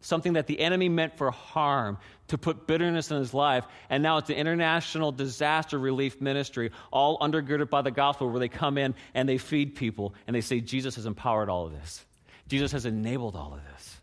[0.00, 3.64] something that the enemy meant for harm, to put bitterness in his life.
[3.88, 8.48] And now it's an international disaster relief ministry, all undergirded by the gospel, where they
[8.48, 12.04] come in and they feed people and they say, Jesus has empowered all of this.
[12.48, 14.00] Jesus has enabled all of this.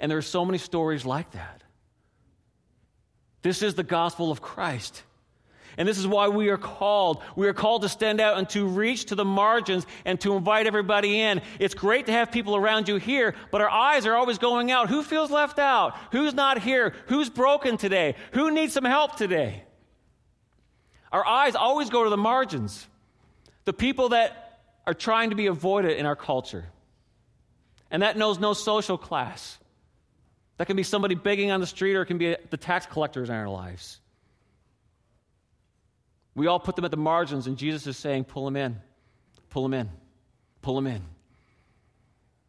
[0.00, 1.62] And there are so many stories like that.
[3.42, 5.02] This is the gospel of Christ.
[5.78, 7.22] And this is why we are called.
[7.36, 10.66] We are called to stand out and to reach to the margins and to invite
[10.66, 11.40] everybody in.
[11.60, 14.88] It's great to have people around you here, but our eyes are always going out.
[14.88, 15.96] Who feels left out?
[16.10, 16.94] Who's not here?
[17.06, 18.16] Who's broken today?
[18.32, 19.62] Who needs some help today?
[21.12, 22.84] Our eyes always go to the margins,
[23.64, 26.66] the people that are trying to be avoided in our culture.
[27.88, 29.58] And that knows no social class.
[30.56, 33.28] That can be somebody begging on the street, or it can be the tax collectors
[33.28, 34.00] in our lives.
[36.38, 38.76] We all put them at the margins, and Jesus is saying, pull them in,
[39.50, 39.90] pull them in,
[40.62, 41.02] pull them in.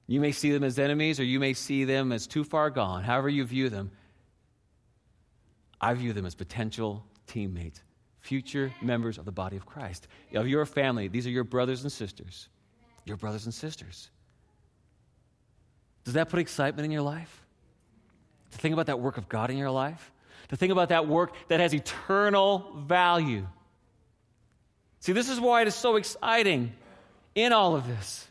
[0.06, 3.04] You may see them as enemies, or you may see them as too far gone,
[3.04, 3.90] however you view them.
[5.82, 7.82] I view them as potential teammates,
[8.20, 10.08] future members of the body of Christ.
[10.36, 12.48] Of your family, these are your brothers and sisters.
[13.06, 14.12] Your brothers and sisters.
[16.04, 17.44] Does that put excitement in your life?
[18.52, 20.12] To think about that work of God in your life?
[20.50, 23.48] To think about that work that has eternal value.
[25.00, 26.74] See, this is why it is so exciting
[27.36, 28.28] in all of this.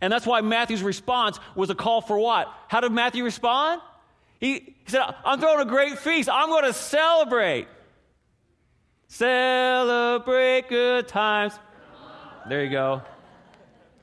[0.00, 2.52] And that's why Matthew's response was a call for what?
[2.68, 3.80] How did Matthew respond?
[4.40, 6.28] He, he said, I'm throwing a great feast.
[6.28, 7.68] I'm going to celebrate.
[9.08, 11.54] Celebrate good times.
[12.48, 13.02] There you go.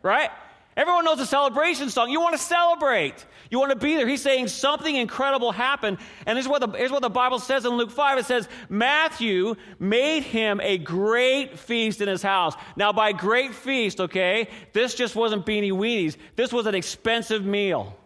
[0.01, 0.31] Right?
[0.77, 2.09] Everyone knows the celebration song.
[2.09, 3.25] You want to celebrate.
[3.49, 4.07] You want to be there.
[4.07, 5.97] He's saying something incredible happened.
[6.25, 8.19] And here's what, the, here's what the Bible says in Luke 5.
[8.19, 12.55] It says, Matthew made him a great feast in his house.
[12.77, 16.15] Now, by great feast, okay, this just wasn't beanie weenies.
[16.37, 17.97] This was an expensive meal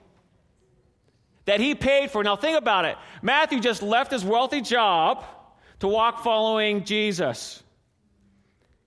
[1.46, 2.24] that he paid for.
[2.24, 2.98] Now, think about it.
[3.22, 5.24] Matthew just left his wealthy job
[5.80, 7.62] to walk following Jesus,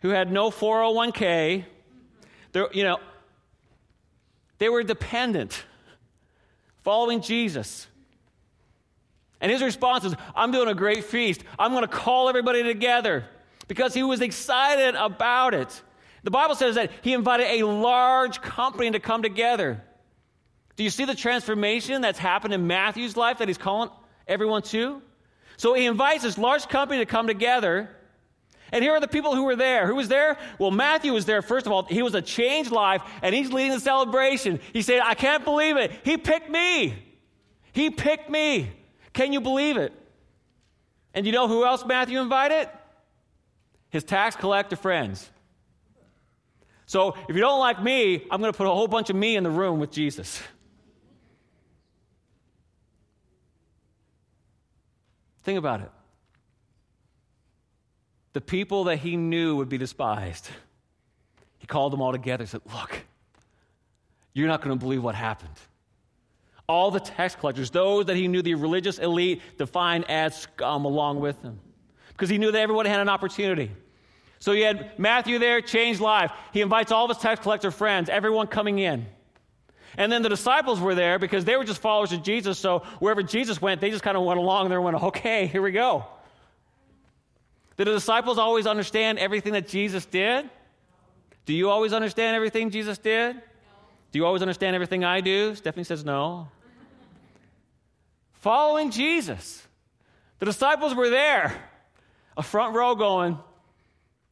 [0.00, 1.64] who had no 401k.
[2.50, 2.98] There, you know,
[4.58, 5.64] they were dependent
[6.82, 7.86] following Jesus.
[9.40, 11.42] And his response is, I'm doing a great feast.
[11.58, 13.24] I'm going to call everybody together
[13.68, 15.82] because he was excited about it.
[16.24, 19.82] The Bible says that he invited a large company to come together.
[20.76, 23.90] Do you see the transformation that's happened in Matthew's life that he's calling
[24.26, 25.02] everyone to?
[25.56, 27.90] So he invites this large company to come together
[28.72, 29.87] and here are the people who were there.
[29.87, 30.37] Who was there?
[30.59, 31.40] Well, Matthew was there.
[31.42, 34.61] First of all, he was a changed life, and he's leading the celebration.
[34.72, 35.92] He said, I can't believe it.
[36.04, 36.94] He picked me.
[37.72, 38.70] He picked me.
[39.12, 39.92] Can you believe it?
[41.14, 42.68] And you know who else Matthew invited?
[43.90, 45.28] His tax collector friends.
[46.87, 49.37] So if you don't like me, I'm going to put a whole bunch of me
[49.37, 50.42] in the room with Jesus.
[55.42, 55.90] Think about it
[58.38, 60.48] the people that he knew would be despised,
[61.59, 63.05] he called them all together and said, Look,
[64.33, 65.57] you're not going to believe what happened.
[66.68, 71.18] All the tax collectors, those that he knew the religious elite defined as scum, along
[71.18, 71.59] with him,
[72.11, 73.72] because he knew that everyone had an opportunity.
[74.38, 76.31] So he had Matthew there, changed life.
[76.53, 79.05] He invites all of his tax collector friends, everyone coming in.
[79.96, 82.57] And then the disciples were there because they were just followers of Jesus.
[82.57, 85.61] So wherever Jesus went, they just kind of went along there and went, okay, here
[85.61, 86.07] we go.
[87.78, 90.50] Did the disciples always understand everything that Jesus did?
[91.46, 93.40] Do you always understand everything Jesus did?
[94.10, 95.54] Do you always understand everything I do?
[95.54, 96.48] Stephanie says no.
[98.32, 99.66] Following Jesus.
[100.40, 101.54] The disciples were there,
[102.36, 103.38] a front row going,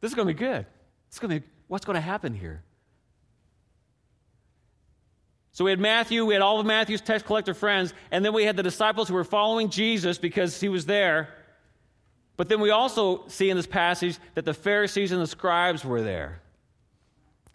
[0.01, 0.67] this is going to be good.
[1.09, 2.63] It's going to be, what's going to happen here?
[5.53, 8.45] So we had Matthew, we had all of Matthew's tax collector friends, and then we
[8.45, 11.31] had the disciples who were following Jesus because he was there.
[12.37, 16.03] But then we also see in this passage that the Pharisees and the scribes were
[16.03, 16.41] there.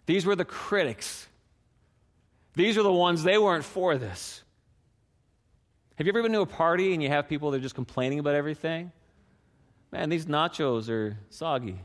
[0.06, 1.28] These were the critics.
[2.54, 4.42] These were the ones, they weren't for this.
[5.96, 8.18] Have you ever been to a party and you have people that are just complaining
[8.18, 8.90] about everything?
[9.92, 11.78] Man, these nachos are soggy.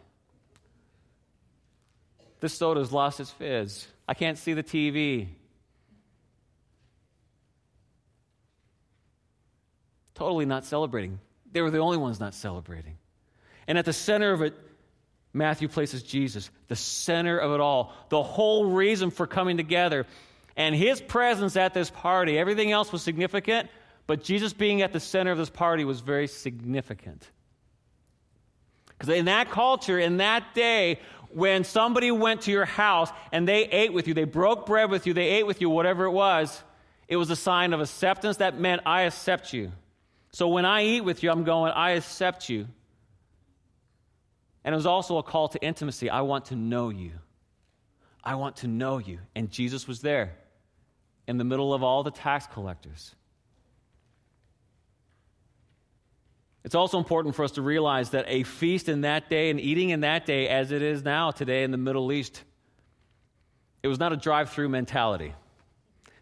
[2.40, 3.88] This soda's lost its fizz.
[4.08, 5.28] I can't see the TV.
[10.16, 11.20] Totally not celebrating.
[11.52, 12.98] They were the only ones not celebrating.
[13.68, 14.54] And at the center of it,
[15.34, 20.06] Matthew places Jesus, the center of it all, the whole reason for coming together.
[20.56, 23.70] And his presence at this party, everything else was significant,
[24.08, 27.30] but Jesus being at the center of this party was very significant.
[28.88, 33.66] Because in that culture, in that day, when somebody went to your house and they
[33.66, 36.64] ate with you, they broke bread with you, they ate with you, whatever it was,
[37.08, 38.38] it was a sign of acceptance.
[38.38, 39.72] That meant, I accept you.
[40.32, 42.68] So when I eat with you, I'm going, I accept you.
[44.64, 46.10] And it was also a call to intimacy.
[46.10, 47.12] I want to know you.
[48.24, 49.20] I want to know you.
[49.36, 50.34] And Jesus was there
[51.28, 53.16] in the middle of all the tax collectors.
[56.68, 59.92] It's also important for us to realize that a feast in that day and eating
[59.92, 62.44] in that day, as it is now today in the Middle East,
[63.82, 65.34] it was not a drive through mentality.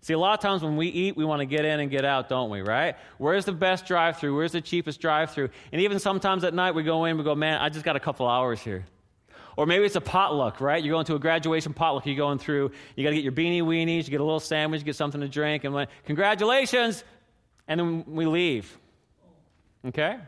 [0.06, 2.06] See, a lot of times when we eat, we want to get in and get
[2.06, 2.96] out, don't we, right?
[3.18, 4.36] Where's the best drive through?
[4.36, 5.50] Where's the cheapest drive through?
[5.72, 8.00] And even sometimes at night, we go in, we go, man, I just got a
[8.00, 8.86] couple hours here.
[9.58, 10.84] Or maybe it's a potluck, right?
[10.84, 12.06] You're going to a graduation potluck.
[12.06, 14.86] You're going through, you got to get your beanie weenies, you get a little sandwich,
[14.86, 17.04] get something to drink, and like, congratulations!
[17.68, 18.78] And then we leave.
[19.88, 20.20] Okay?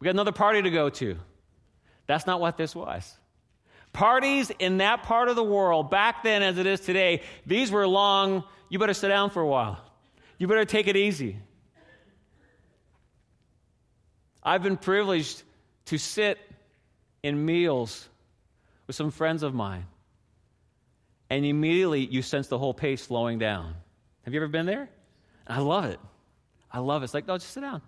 [0.00, 1.16] We got another party to go to.
[2.08, 3.16] That's not what this was.
[3.92, 7.86] Parties in that part of the world, back then as it is today, these were
[7.86, 9.78] long, you better sit down for a while.
[10.38, 11.36] You better take it easy.
[14.42, 15.42] I've been privileged
[15.86, 16.38] to sit
[17.22, 18.08] in meals
[18.86, 19.84] with some friends of mine,
[21.28, 23.74] and immediately you sense the whole pace slowing down.
[24.24, 24.88] Have you ever been there?
[25.46, 26.00] I love it.
[26.72, 27.06] I love it.
[27.06, 27.82] It's like, no, just sit down.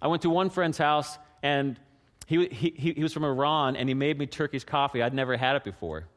[0.00, 1.78] I went to one friend's house, and
[2.26, 5.02] he, he, he was from Iran, and he made me Turkish coffee.
[5.02, 6.08] I'd never had it before.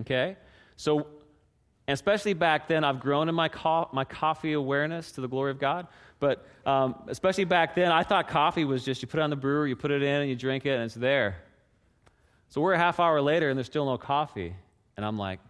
[0.00, 0.36] Okay?
[0.76, 1.06] So,
[1.92, 5.58] especially back then, I've grown in my, co- my coffee awareness to the glory of
[5.58, 5.86] God.
[6.18, 9.36] But um, especially back then, I thought coffee was just you put it on the
[9.36, 11.36] brewer, you put it in, and you drink it, and it's there.
[12.48, 14.54] So we're a half hour later, and there's still no coffee.
[14.96, 15.40] And I'm like,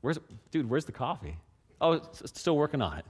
[0.00, 0.18] where's,
[0.50, 1.36] dude, where's the coffee?
[1.80, 3.04] Oh, it's still working on it.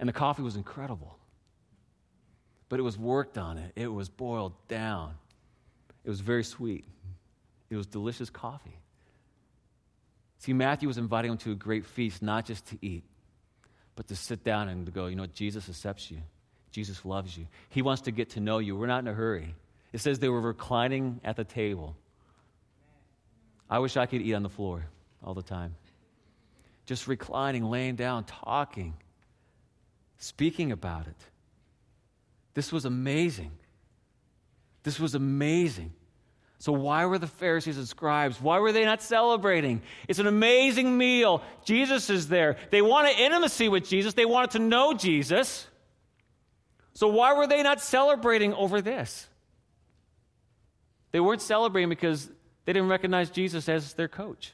[0.00, 1.16] And the coffee was incredible.
[2.68, 5.14] But it was worked on it, it was boiled down.
[6.04, 6.86] It was very sweet.
[7.68, 8.78] It was delicious coffee.
[10.40, 13.04] See, Matthew was inviting him to a great feast, not just to eat,
[13.94, 16.18] but to sit down and to go, you know, Jesus accepts you.
[16.72, 17.46] Jesus loves you.
[17.68, 18.76] He wants to get to know you.
[18.76, 19.54] We're not in a hurry.
[19.92, 21.94] It says they were reclining at the table.
[23.68, 24.86] I wish I could eat on the floor
[25.22, 25.76] all the time.
[26.86, 28.94] Just reclining, laying down, talking
[30.20, 31.16] speaking about it.
[32.54, 33.50] This was amazing.
[34.82, 35.92] This was amazing.
[36.60, 38.38] So, why were the Pharisees and scribes?
[38.38, 39.80] Why were they not celebrating?
[40.08, 41.42] It's an amazing meal.
[41.64, 42.58] Jesus is there.
[42.70, 45.66] They wanted intimacy with Jesus, they wanted to know Jesus.
[46.92, 49.26] So, why were they not celebrating over this?
[51.12, 52.30] They weren't celebrating because
[52.66, 54.52] they didn't recognize Jesus as their coach,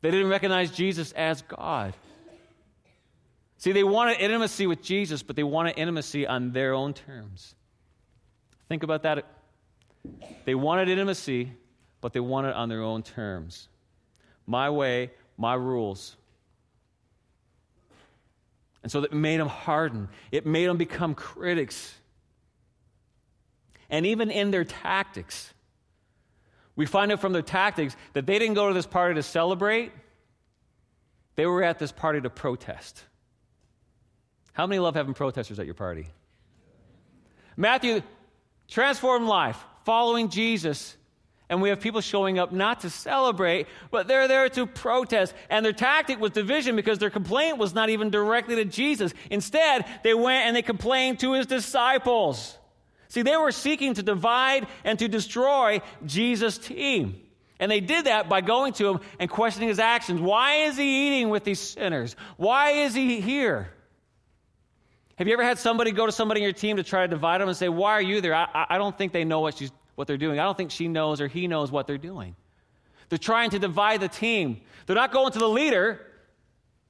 [0.00, 1.92] they didn't recognize Jesus as God.
[3.56, 7.56] See, they wanted intimacy with Jesus, but they wanted intimacy on their own terms.
[8.68, 9.26] Think about that.
[10.44, 11.52] They wanted intimacy,
[12.00, 13.68] but they wanted it on their own terms.
[14.46, 16.16] My way, my rules.
[18.82, 20.08] And so that made them harden.
[20.32, 21.94] It made them become critics.
[23.90, 25.52] and even in their tactics.
[26.76, 29.92] We find out from their tactics that they didn't go to this party to celebrate,
[31.34, 33.04] they were at this party to protest.
[34.52, 36.06] How many love having protesters at your party?
[37.56, 38.02] Matthew,
[38.68, 40.96] transform life, following Jesus.
[41.48, 45.34] And we have people showing up not to celebrate, but they're there to protest.
[45.48, 49.12] And their tactic was division because their complaint was not even directly to Jesus.
[49.32, 52.56] Instead, they went and they complained to his disciples.
[53.08, 57.20] See, they were seeking to divide and to destroy Jesus' team.
[57.58, 60.20] And they did that by going to him and questioning his actions.
[60.20, 62.14] Why is he eating with these sinners?
[62.36, 63.72] Why is he here?
[65.20, 67.42] Have you ever had somebody go to somebody in your team to try to divide
[67.42, 68.34] them and say, Why are you there?
[68.34, 69.70] I, I don't think they know what, she's,
[70.00, 70.40] what they're doing.
[70.40, 72.34] I don't think she knows or he knows what they're doing.
[73.10, 74.62] They're trying to divide the team.
[74.86, 76.00] They're not going to the leader,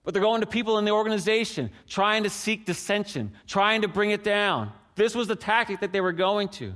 [0.05, 4.11] but they're going to people in the organization, trying to seek dissension, trying to bring
[4.11, 4.73] it down.
[4.95, 6.73] This was the tactic that they were going to.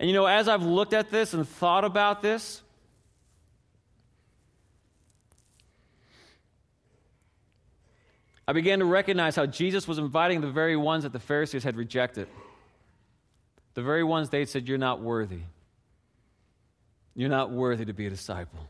[0.00, 2.62] And you know, as I've looked at this and thought about this,
[8.48, 11.76] I began to recognize how Jesus was inviting the very ones that the Pharisees had
[11.76, 12.28] rejected.
[13.74, 15.40] The very ones they said, You're not worthy.
[17.14, 18.60] You're not worthy to be a disciple.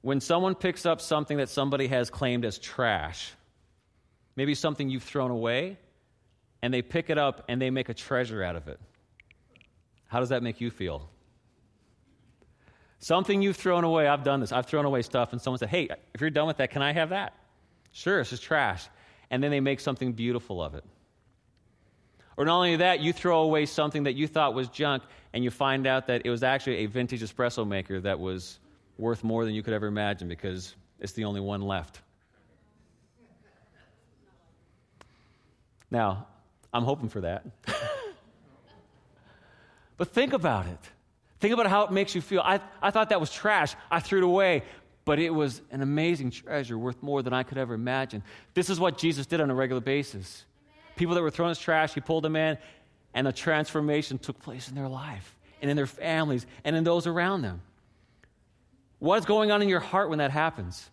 [0.00, 3.32] When someone picks up something that somebody has claimed as trash,
[4.34, 5.76] maybe something you've thrown away,
[6.62, 8.80] and they pick it up and they make a treasure out of it,
[10.06, 11.10] how does that make you feel?
[12.98, 14.52] Something you've thrown away, I've done this.
[14.52, 16.94] I've thrown away stuff, and someone said, Hey, if you're done with that, can I
[16.94, 17.34] have that?
[17.94, 18.86] Sure, it's just trash.
[19.30, 20.84] And then they make something beautiful of it.
[22.36, 25.50] Or not only that, you throw away something that you thought was junk, and you
[25.50, 28.58] find out that it was actually a vintage espresso maker that was
[28.98, 32.00] worth more than you could ever imagine because it's the only one left.
[35.88, 36.26] Now,
[36.72, 37.46] I'm hoping for that.
[39.96, 40.80] but think about it.
[41.38, 42.40] Think about how it makes you feel.
[42.40, 43.76] I, I thought that was trash.
[43.88, 44.64] I threw it away
[45.04, 48.22] but it was an amazing treasure worth more than I could ever imagine.
[48.54, 50.44] This is what Jesus did on a regular basis.
[50.96, 52.56] People that were throwing his trash, he pulled them in,
[53.12, 57.06] and a transformation took place in their life and in their families and in those
[57.06, 57.60] around them.
[58.98, 60.88] What is going on in your heart when that happens?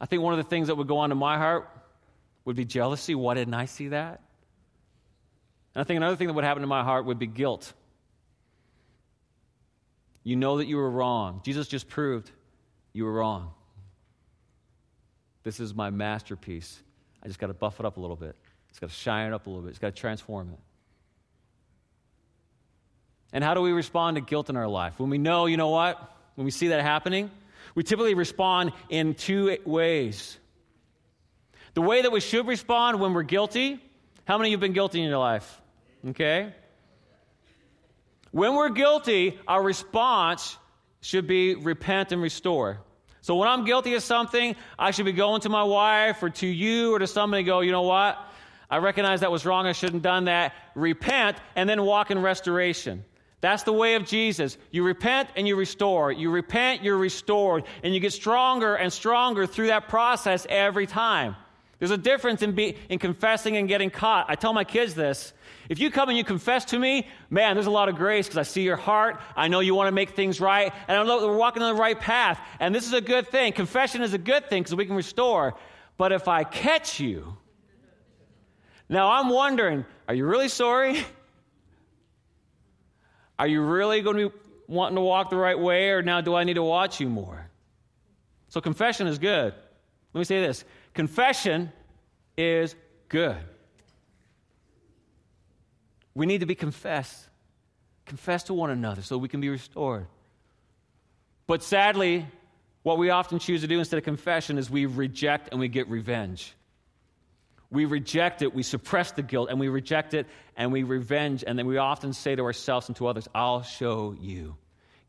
[0.00, 1.68] I think one of the things that would go on in my heart
[2.44, 3.14] would be jealousy.
[3.14, 4.20] Why didn't I see that?
[5.74, 7.72] And I think another thing that would happen in my heart would be guilt.
[10.24, 11.42] You know that you were wrong.
[11.44, 12.30] Jesus just proved
[12.92, 13.50] you were wrong.
[15.42, 16.82] This is my masterpiece.
[17.22, 18.34] I just got to buff it up a little bit.
[18.70, 19.70] It's got to shine it up a little bit.
[19.70, 20.58] It's got to transform it.
[23.32, 24.98] And how do we respond to guilt in our life?
[24.98, 26.00] When we know, you know what?
[26.36, 27.30] When we see that happening,
[27.74, 30.38] we typically respond in two ways.
[31.74, 33.82] The way that we should respond when we're guilty,
[34.24, 35.60] how many of you have been guilty in your life?
[36.08, 36.54] Okay?
[38.34, 40.58] When we're guilty, our response
[41.00, 42.80] should be repent and restore.
[43.20, 46.46] So when I'm guilty of something, I should be going to my wife or to
[46.48, 48.18] you or to somebody go, you know what?
[48.68, 49.68] I recognize that was wrong.
[49.68, 50.52] I shouldn't have done that.
[50.74, 53.04] Repent and then walk in restoration.
[53.40, 54.58] That's the way of Jesus.
[54.72, 56.10] You repent and you restore.
[56.10, 57.62] You repent, you're restored.
[57.84, 61.36] And you get stronger and stronger through that process every time.
[61.78, 64.26] There's a difference in, be, in confessing and getting caught.
[64.28, 65.32] I tell my kids this.
[65.68, 68.38] If you come and you confess to me, man, there's a lot of grace because
[68.38, 69.20] I see your heart.
[69.36, 70.72] I know you want to make things right.
[70.88, 72.40] And I know that we're walking on the right path.
[72.60, 73.52] And this is a good thing.
[73.52, 75.54] Confession is a good thing because we can restore.
[75.96, 77.36] But if I catch you,
[78.88, 81.04] now I'm wondering are you really sorry?
[83.36, 84.36] Are you really going to be
[84.68, 87.50] wanting to walk the right way, or now do I need to watch you more?
[88.48, 89.52] So confession is good.
[90.12, 91.72] Let me say this confession
[92.36, 92.76] is
[93.08, 93.36] good.
[96.14, 97.28] We need to be confessed.
[98.06, 100.06] Confess to one another so we can be restored.
[101.46, 102.26] But sadly,
[102.82, 105.88] what we often choose to do instead of confession is we reject and we get
[105.88, 106.54] revenge.
[107.70, 111.42] We reject it, we suppress the guilt, and we reject it and we revenge.
[111.46, 114.56] And then we often say to ourselves and to others, I'll show you.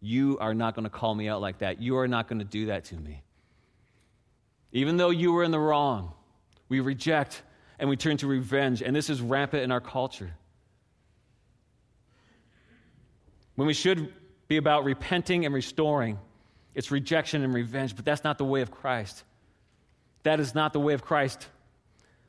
[0.02, 1.82] You are not going to call me out like that.
[1.82, 3.22] You are not going to do that to me.
[4.72, 6.14] Even though you were in the wrong,
[6.70, 7.44] we reject
[7.78, 8.82] and we turn to revenge.
[8.82, 10.34] And this is rampant in our culture.
[13.56, 14.14] When we should
[14.48, 16.20] be about repenting and restoring,
[16.74, 19.24] it's rejection and revenge, but that's not the way of Christ.
[20.24, 21.48] That is not the way of Christ.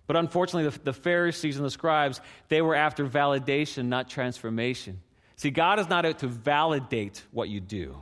[0.06, 5.00] But unfortunately, the, the, Pharisees and the scribes, they were after validation, not transformation.
[5.34, 7.96] See, God is not out to validate what you do.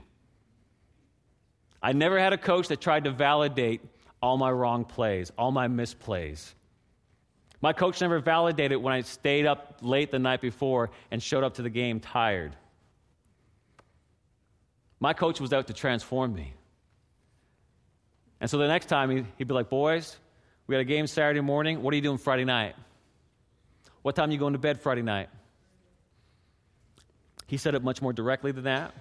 [1.82, 3.80] I never had a coach that tried to validate
[4.20, 6.52] all my wrong plays, all my misplays.
[7.60, 11.54] My coach never validated when I stayed up late the night before and showed up
[11.54, 12.54] to the game tired.
[15.04, 16.54] My coach was out to transform me.
[18.40, 20.16] And so the next time he'd be like, Boys,
[20.66, 21.82] we got a game Saturday morning.
[21.82, 22.74] What are you doing Friday night?
[24.00, 25.28] What time are you going to bed Friday night?
[27.46, 28.94] He said it much more directly than that.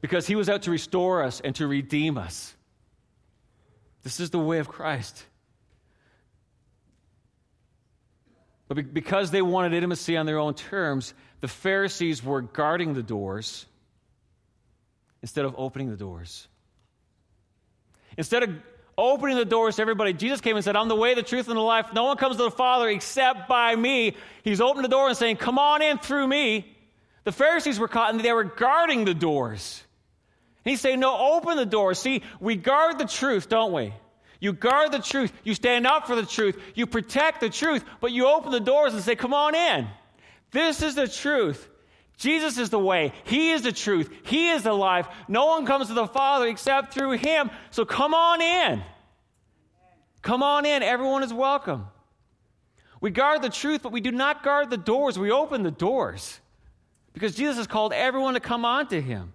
[0.00, 2.54] Because he was out to restore us and to redeem us.
[4.02, 5.26] This is the way of Christ.
[8.66, 11.12] But because they wanted intimacy on their own terms,
[11.42, 13.66] the Pharisees were guarding the doors
[15.22, 16.48] instead of opening the doors.
[18.18, 18.50] Instead of
[18.98, 21.56] opening the doors to everybody, Jesus came and said, I'm the way, the truth, and
[21.56, 21.92] the life.
[21.94, 24.16] No one comes to the Father except by me.
[24.42, 26.66] He's opened the door and saying, Come on in through me.
[27.24, 29.82] The Pharisees were caught and they were guarding the doors.
[30.64, 31.98] And he's saying, No, open the doors.
[31.98, 33.94] See, we guard the truth, don't we?
[34.40, 35.32] You guard the truth.
[35.44, 36.60] You stand up for the truth.
[36.74, 39.86] You protect the truth, but you open the doors and say, Come on in.
[40.50, 41.68] This is the truth.
[42.22, 43.12] Jesus is the way.
[43.24, 44.08] He is the truth.
[44.22, 45.08] He is the life.
[45.26, 47.50] No one comes to the Father except through Him.
[47.72, 48.80] So come on in.
[50.22, 50.84] Come on in.
[50.84, 51.88] Everyone is welcome.
[53.00, 55.18] We guard the truth, but we do not guard the doors.
[55.18, 56.38] We open the doors
[57.12, 59.32] because Jesus has called everyone to come on to Him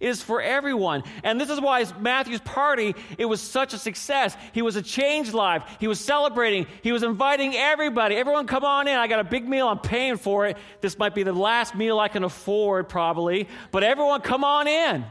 [0.00, 1.02] is for everyone.
[1.22, 4.36] And this is why Matthew's party, it was such a success.
[4.52, 5.62] He was a changed life.
[5.80, 6.66] He was celebrating.
[6.82, 8.16] He was inviting everybody.
[8.16, 8.96] Everyone come on in.
[8.96, 9.68] I got a big meal.
[9.68, 10.56] I'm paying for it.
[10.80, 15.04] This might be the last meal I can afford probably, but everyone come on in.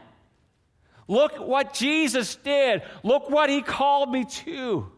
[1.08, 2.82] Look what Jesus did.
[3.04, 4.92] Look what he called me to.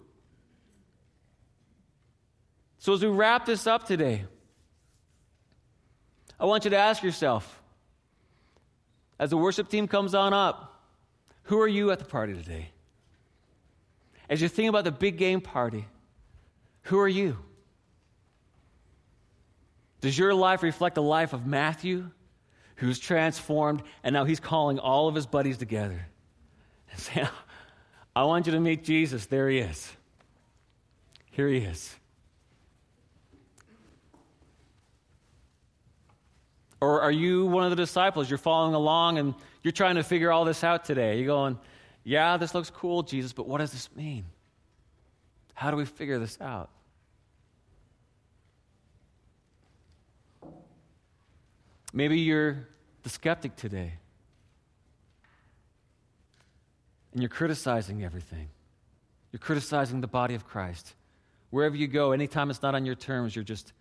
[2.80, 4.24] So as we wrap this up today,
[6.40, 7.62] I want you to ask yourself,
[9.20, 10.82] as the worship team comes on up,
[11.44, 12.70] who are you at the party today?
[14.30, 15.88] As you think about the big game party,
[16.84, 17.38] who are you?
[20.02, 22.10] Does your life reflect the life of Matthew,
[22.76, 26.06] who's transformed, and now he's calling all of his buddies together
[26.92, 27.28] and saying,
[28.16, 29.26] I want you to meet Jesus.
[29.26, 29.92] There he is.
[31.32, 31.96] Here he is.
[36.80, 38.30] Or are you one of the disciples?
[38.30, 41.18] You're following along and you're trying to figure all this out today.
[41.18, 41.58] You're going,
[42.04, 44.26] yeah, this looks cool, Jesus, but what does this mean?
[45.54, 46.70] How do we figure this out?
[51.94, 52.68] Maybe you're
[53.04, 53.94] the skeptic today
[57.14, 58.50] and you're criticizing everything.
[59.32, 60.94] You're criticizing the body of Christ.
[61.50, 63.74] Wherever you go, anytime it's not on your terms, you're just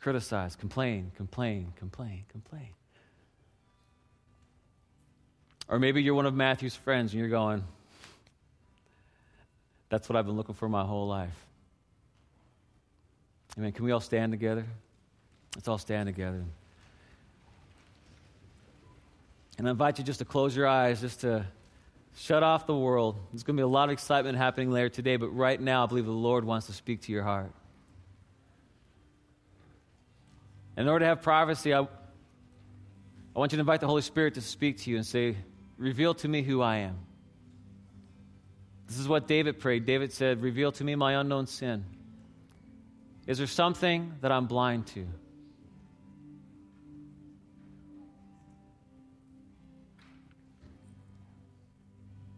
[0.00, 2.68] criticize, complain, complain, complain, complain.
[5.68, 7.62] Or maybe you're one of Matthew's friends and you're going,
[9.88, 11.34] that's what I've been looking for my whole life.
[13.58, 13.72] Amen.
[13.72, 14.64] Can we all stand together?
[15.54, 16.44] Let's all stand together.
[19.58, 21.44] And I invite you just to close your eyes, just to
[22.16, 23.16] shut off the world.
[23.32, 25.86] There's going to be a lot of excitement happening later today, but right now, I
[25.86, 27.52] believe the Lord wants to speak to your heart.
[30.76, 31.86] In order to have privacy, I, I
[33.38, 35.36] want you to invite the Holy Spirit to speak to you and say,
[35.76, 36.98] Reveal to me who I am.
[38.86, 39.86] This is what David prayed.
[39.86, 41.84] David said, Reveal to me my unknown sin.
[43.26, 45.06] Is there something that I'm blind to?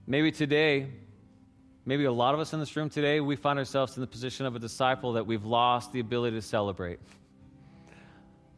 [0.07, 0.89] Maybe today,
[1.87, 4.45] maybe a lot of us in this room today, we find ourselves in the position
[4.45, 6.99] of a disciple that we've lost the ability to celebrate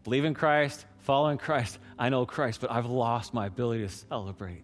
[0.05, 1.79] believe in Christ, following Christ.
[1.99, 4.63] I know Christ, but I've lost my ability to celebrate.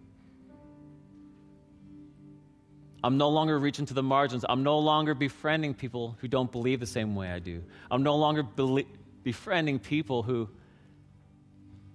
[3.03, 4.45] I'm no longer reaching to the margins.
[4.47, 7.63] I'm no longer befriending people who don't believe the same way I do.
[7.89, 8.87] I'm no longer be-
[9.23, 10.47] befriending people who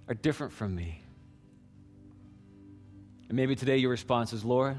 [0.09, 1.03] are different from me.
[3.29, 4.79] And maybe today your response is, Lord,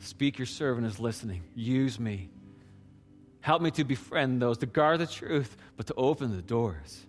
[0.00, 1.44] speak your servant is listening.
[1.54, 2.30] Use me.
[3.40, 7.05] Help me to befriend those, to guard the truth, but to open the doors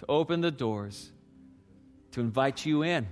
[0.00, 1.12] to open the doors,
[2.12, 3.06] to invite you in,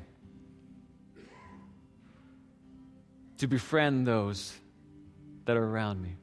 [3.36, 4.54] to befriend those
[5.44, 6.16] that are around me.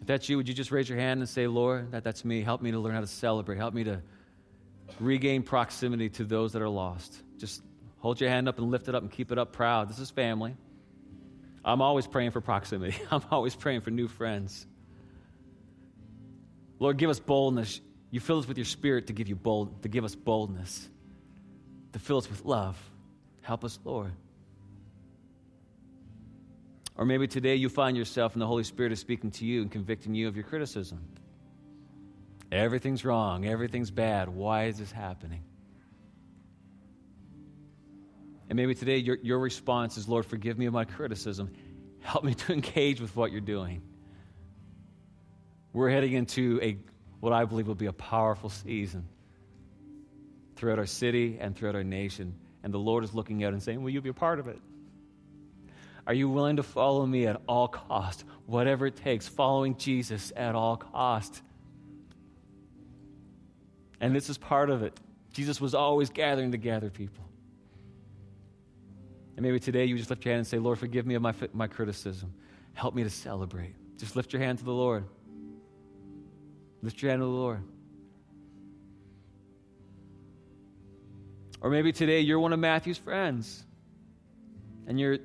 [0.00, 2.40] If that's you, would you just raise your hand and say, Lord, that, that's me.
[2.40, 3.56] Help me to learn how to celebrate.
[3.56, 4.00] Help me to
[5.00, 7.20] regain proximity to those that are lost.
[7.36, 7.62] Just
[7.98, 9.90] hold your hand up and lift it up and keep it up proud.
[9.90, 10.56] This is family.
[11.64, 14.68] I'm always praying for proximity, I'm always praying for new friends.
[16.78, 17.80] Lord, give us boldness.
[18.10, 20.88] You fill us with your spirit to give you bold, to give us boldness,
[21.92, 22.78] to fill us with love.
[23.42, 24.12] Help us, Lord.
[26.96, 29.70] Or maybe today you find yourself and the Holy Spirit is speaking to you and
[29.70, 31.00] convicting you of your criticism.
[32.50, 34.28] Everything's wrong, everything's bad.
[34.28, 35.44] Why is this happening?
[38.48, 41.52] And maybe today your, your response is, Lord, forgive me of my criticism.
[42.00, 43.82] Help me to engage with what you're doing.
[45.72, 46.78] We're heading into a
[47.20, 49.08] what I believe will be a powerful season
[50.56, 52.34] throughout our city and throughout our nation.
[52.62, 54.58] And the Lord is looking out and saying, Will you be a part of it?
[56.06, 60.54] Are you willing to follow me at all cost, whatever it takes, following Jesus at
[60.54, 61.42] all cost?
[64.00, 64.98] And this is part of it.
[65.32, 67.24] Jesus was always gathering to gather people.
[69.36, 71.34] And maybe today you just lift your hand and say, Lord, forgive me of my,
[71.52, 72.32] my criticism.
[72.72, 73.74] Help me to celebrate.
[73.98, 75.04] Just lift your hand to the Lord.
[76.82, 77.62] Lift your hand to the Lord.
[81.60, 83.64] Or maybe today you're one of Matthew's friends
[84.86, 85.18] and you're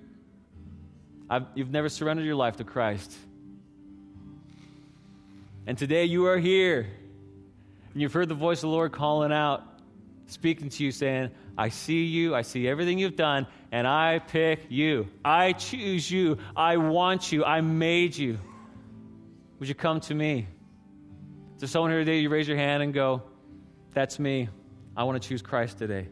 [1.30, 3.12] I've, you've never surrendered your life to Christ.
[5.66, 6.88] And today you are here.
[7.94, 9.64] And you've heard the voice of the Lord calling out,
[10.28, 14.66] speaking to you, saying, I see you, I see everything you've done, and I pick
[14.70, 15.08] you.
[15.24, 16.40] I choose you.
[16.56, 17.46] I want you.
[17.46, 18.40] I made you.
[19.60, 20.48] Would you come to me?
[21.56, 23.24] Is there someone here today you raise your hand and go,
[23.94, 24.50] That's me.
[24.96, 26.08] I want to choose Christ today.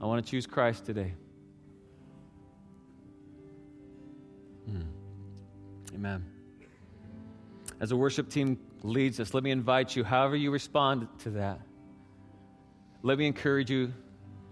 [0.00, 1.14] I want to choose Christ today.
[4.66, 4.82] Hmm.
[5.94, 6.24] Amen.
[7.80, 11.60] As the worship team leads us, let me invite you, however you respond to that,
[13.02, 13.92] let me encourage you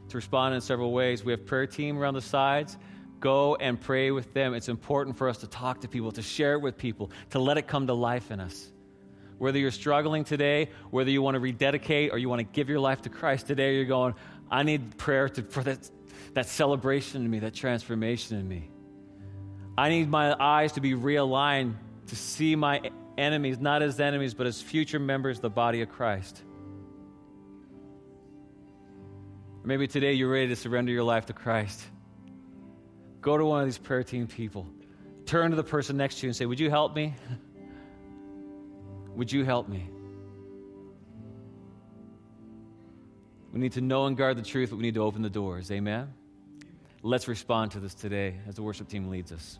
[0.08, 1.24] to respond in several ways.
[1.24, 2.76] We have prayer team around the sides.
[3.20, 4.54] Go and pray with them.
[4.54, 7.58] It's important for us to talk to people, to share it with people, to let
[7.58, 8.72] it come to life in us.
[9.36, 12.80] Whether you're struggling today, whether you want to rededicate or you want to give your
[12.80, 14.14] life to Christ today, you're going,
[14.50, 15.90] I need prayer to, for that,
[16.34, 18.70] that celebration in me, that transformation in me.
[19.76, 21.74] I need my eyes to be realigned
[22.08, 25.90] to see my enemies not as enemies, but as future members of the body of
[25.90, 26.42] Christ.
[29.62, 31.82] Maybe today you're ready to surrender your life to Christ.
[33.20, 34.66] Go to one of these prayer team people.
[35.26, 37.14] Turn to the person next to you and say, Would you help me?
[39.14, 39.88] Would you help me?
[43.52, 45.70] We need to know and guard the truth, but we need to open the doors.
[45.70, 46.12] Amen?
[47.02, 49.58] Let's respond to this today as the worship team leads us.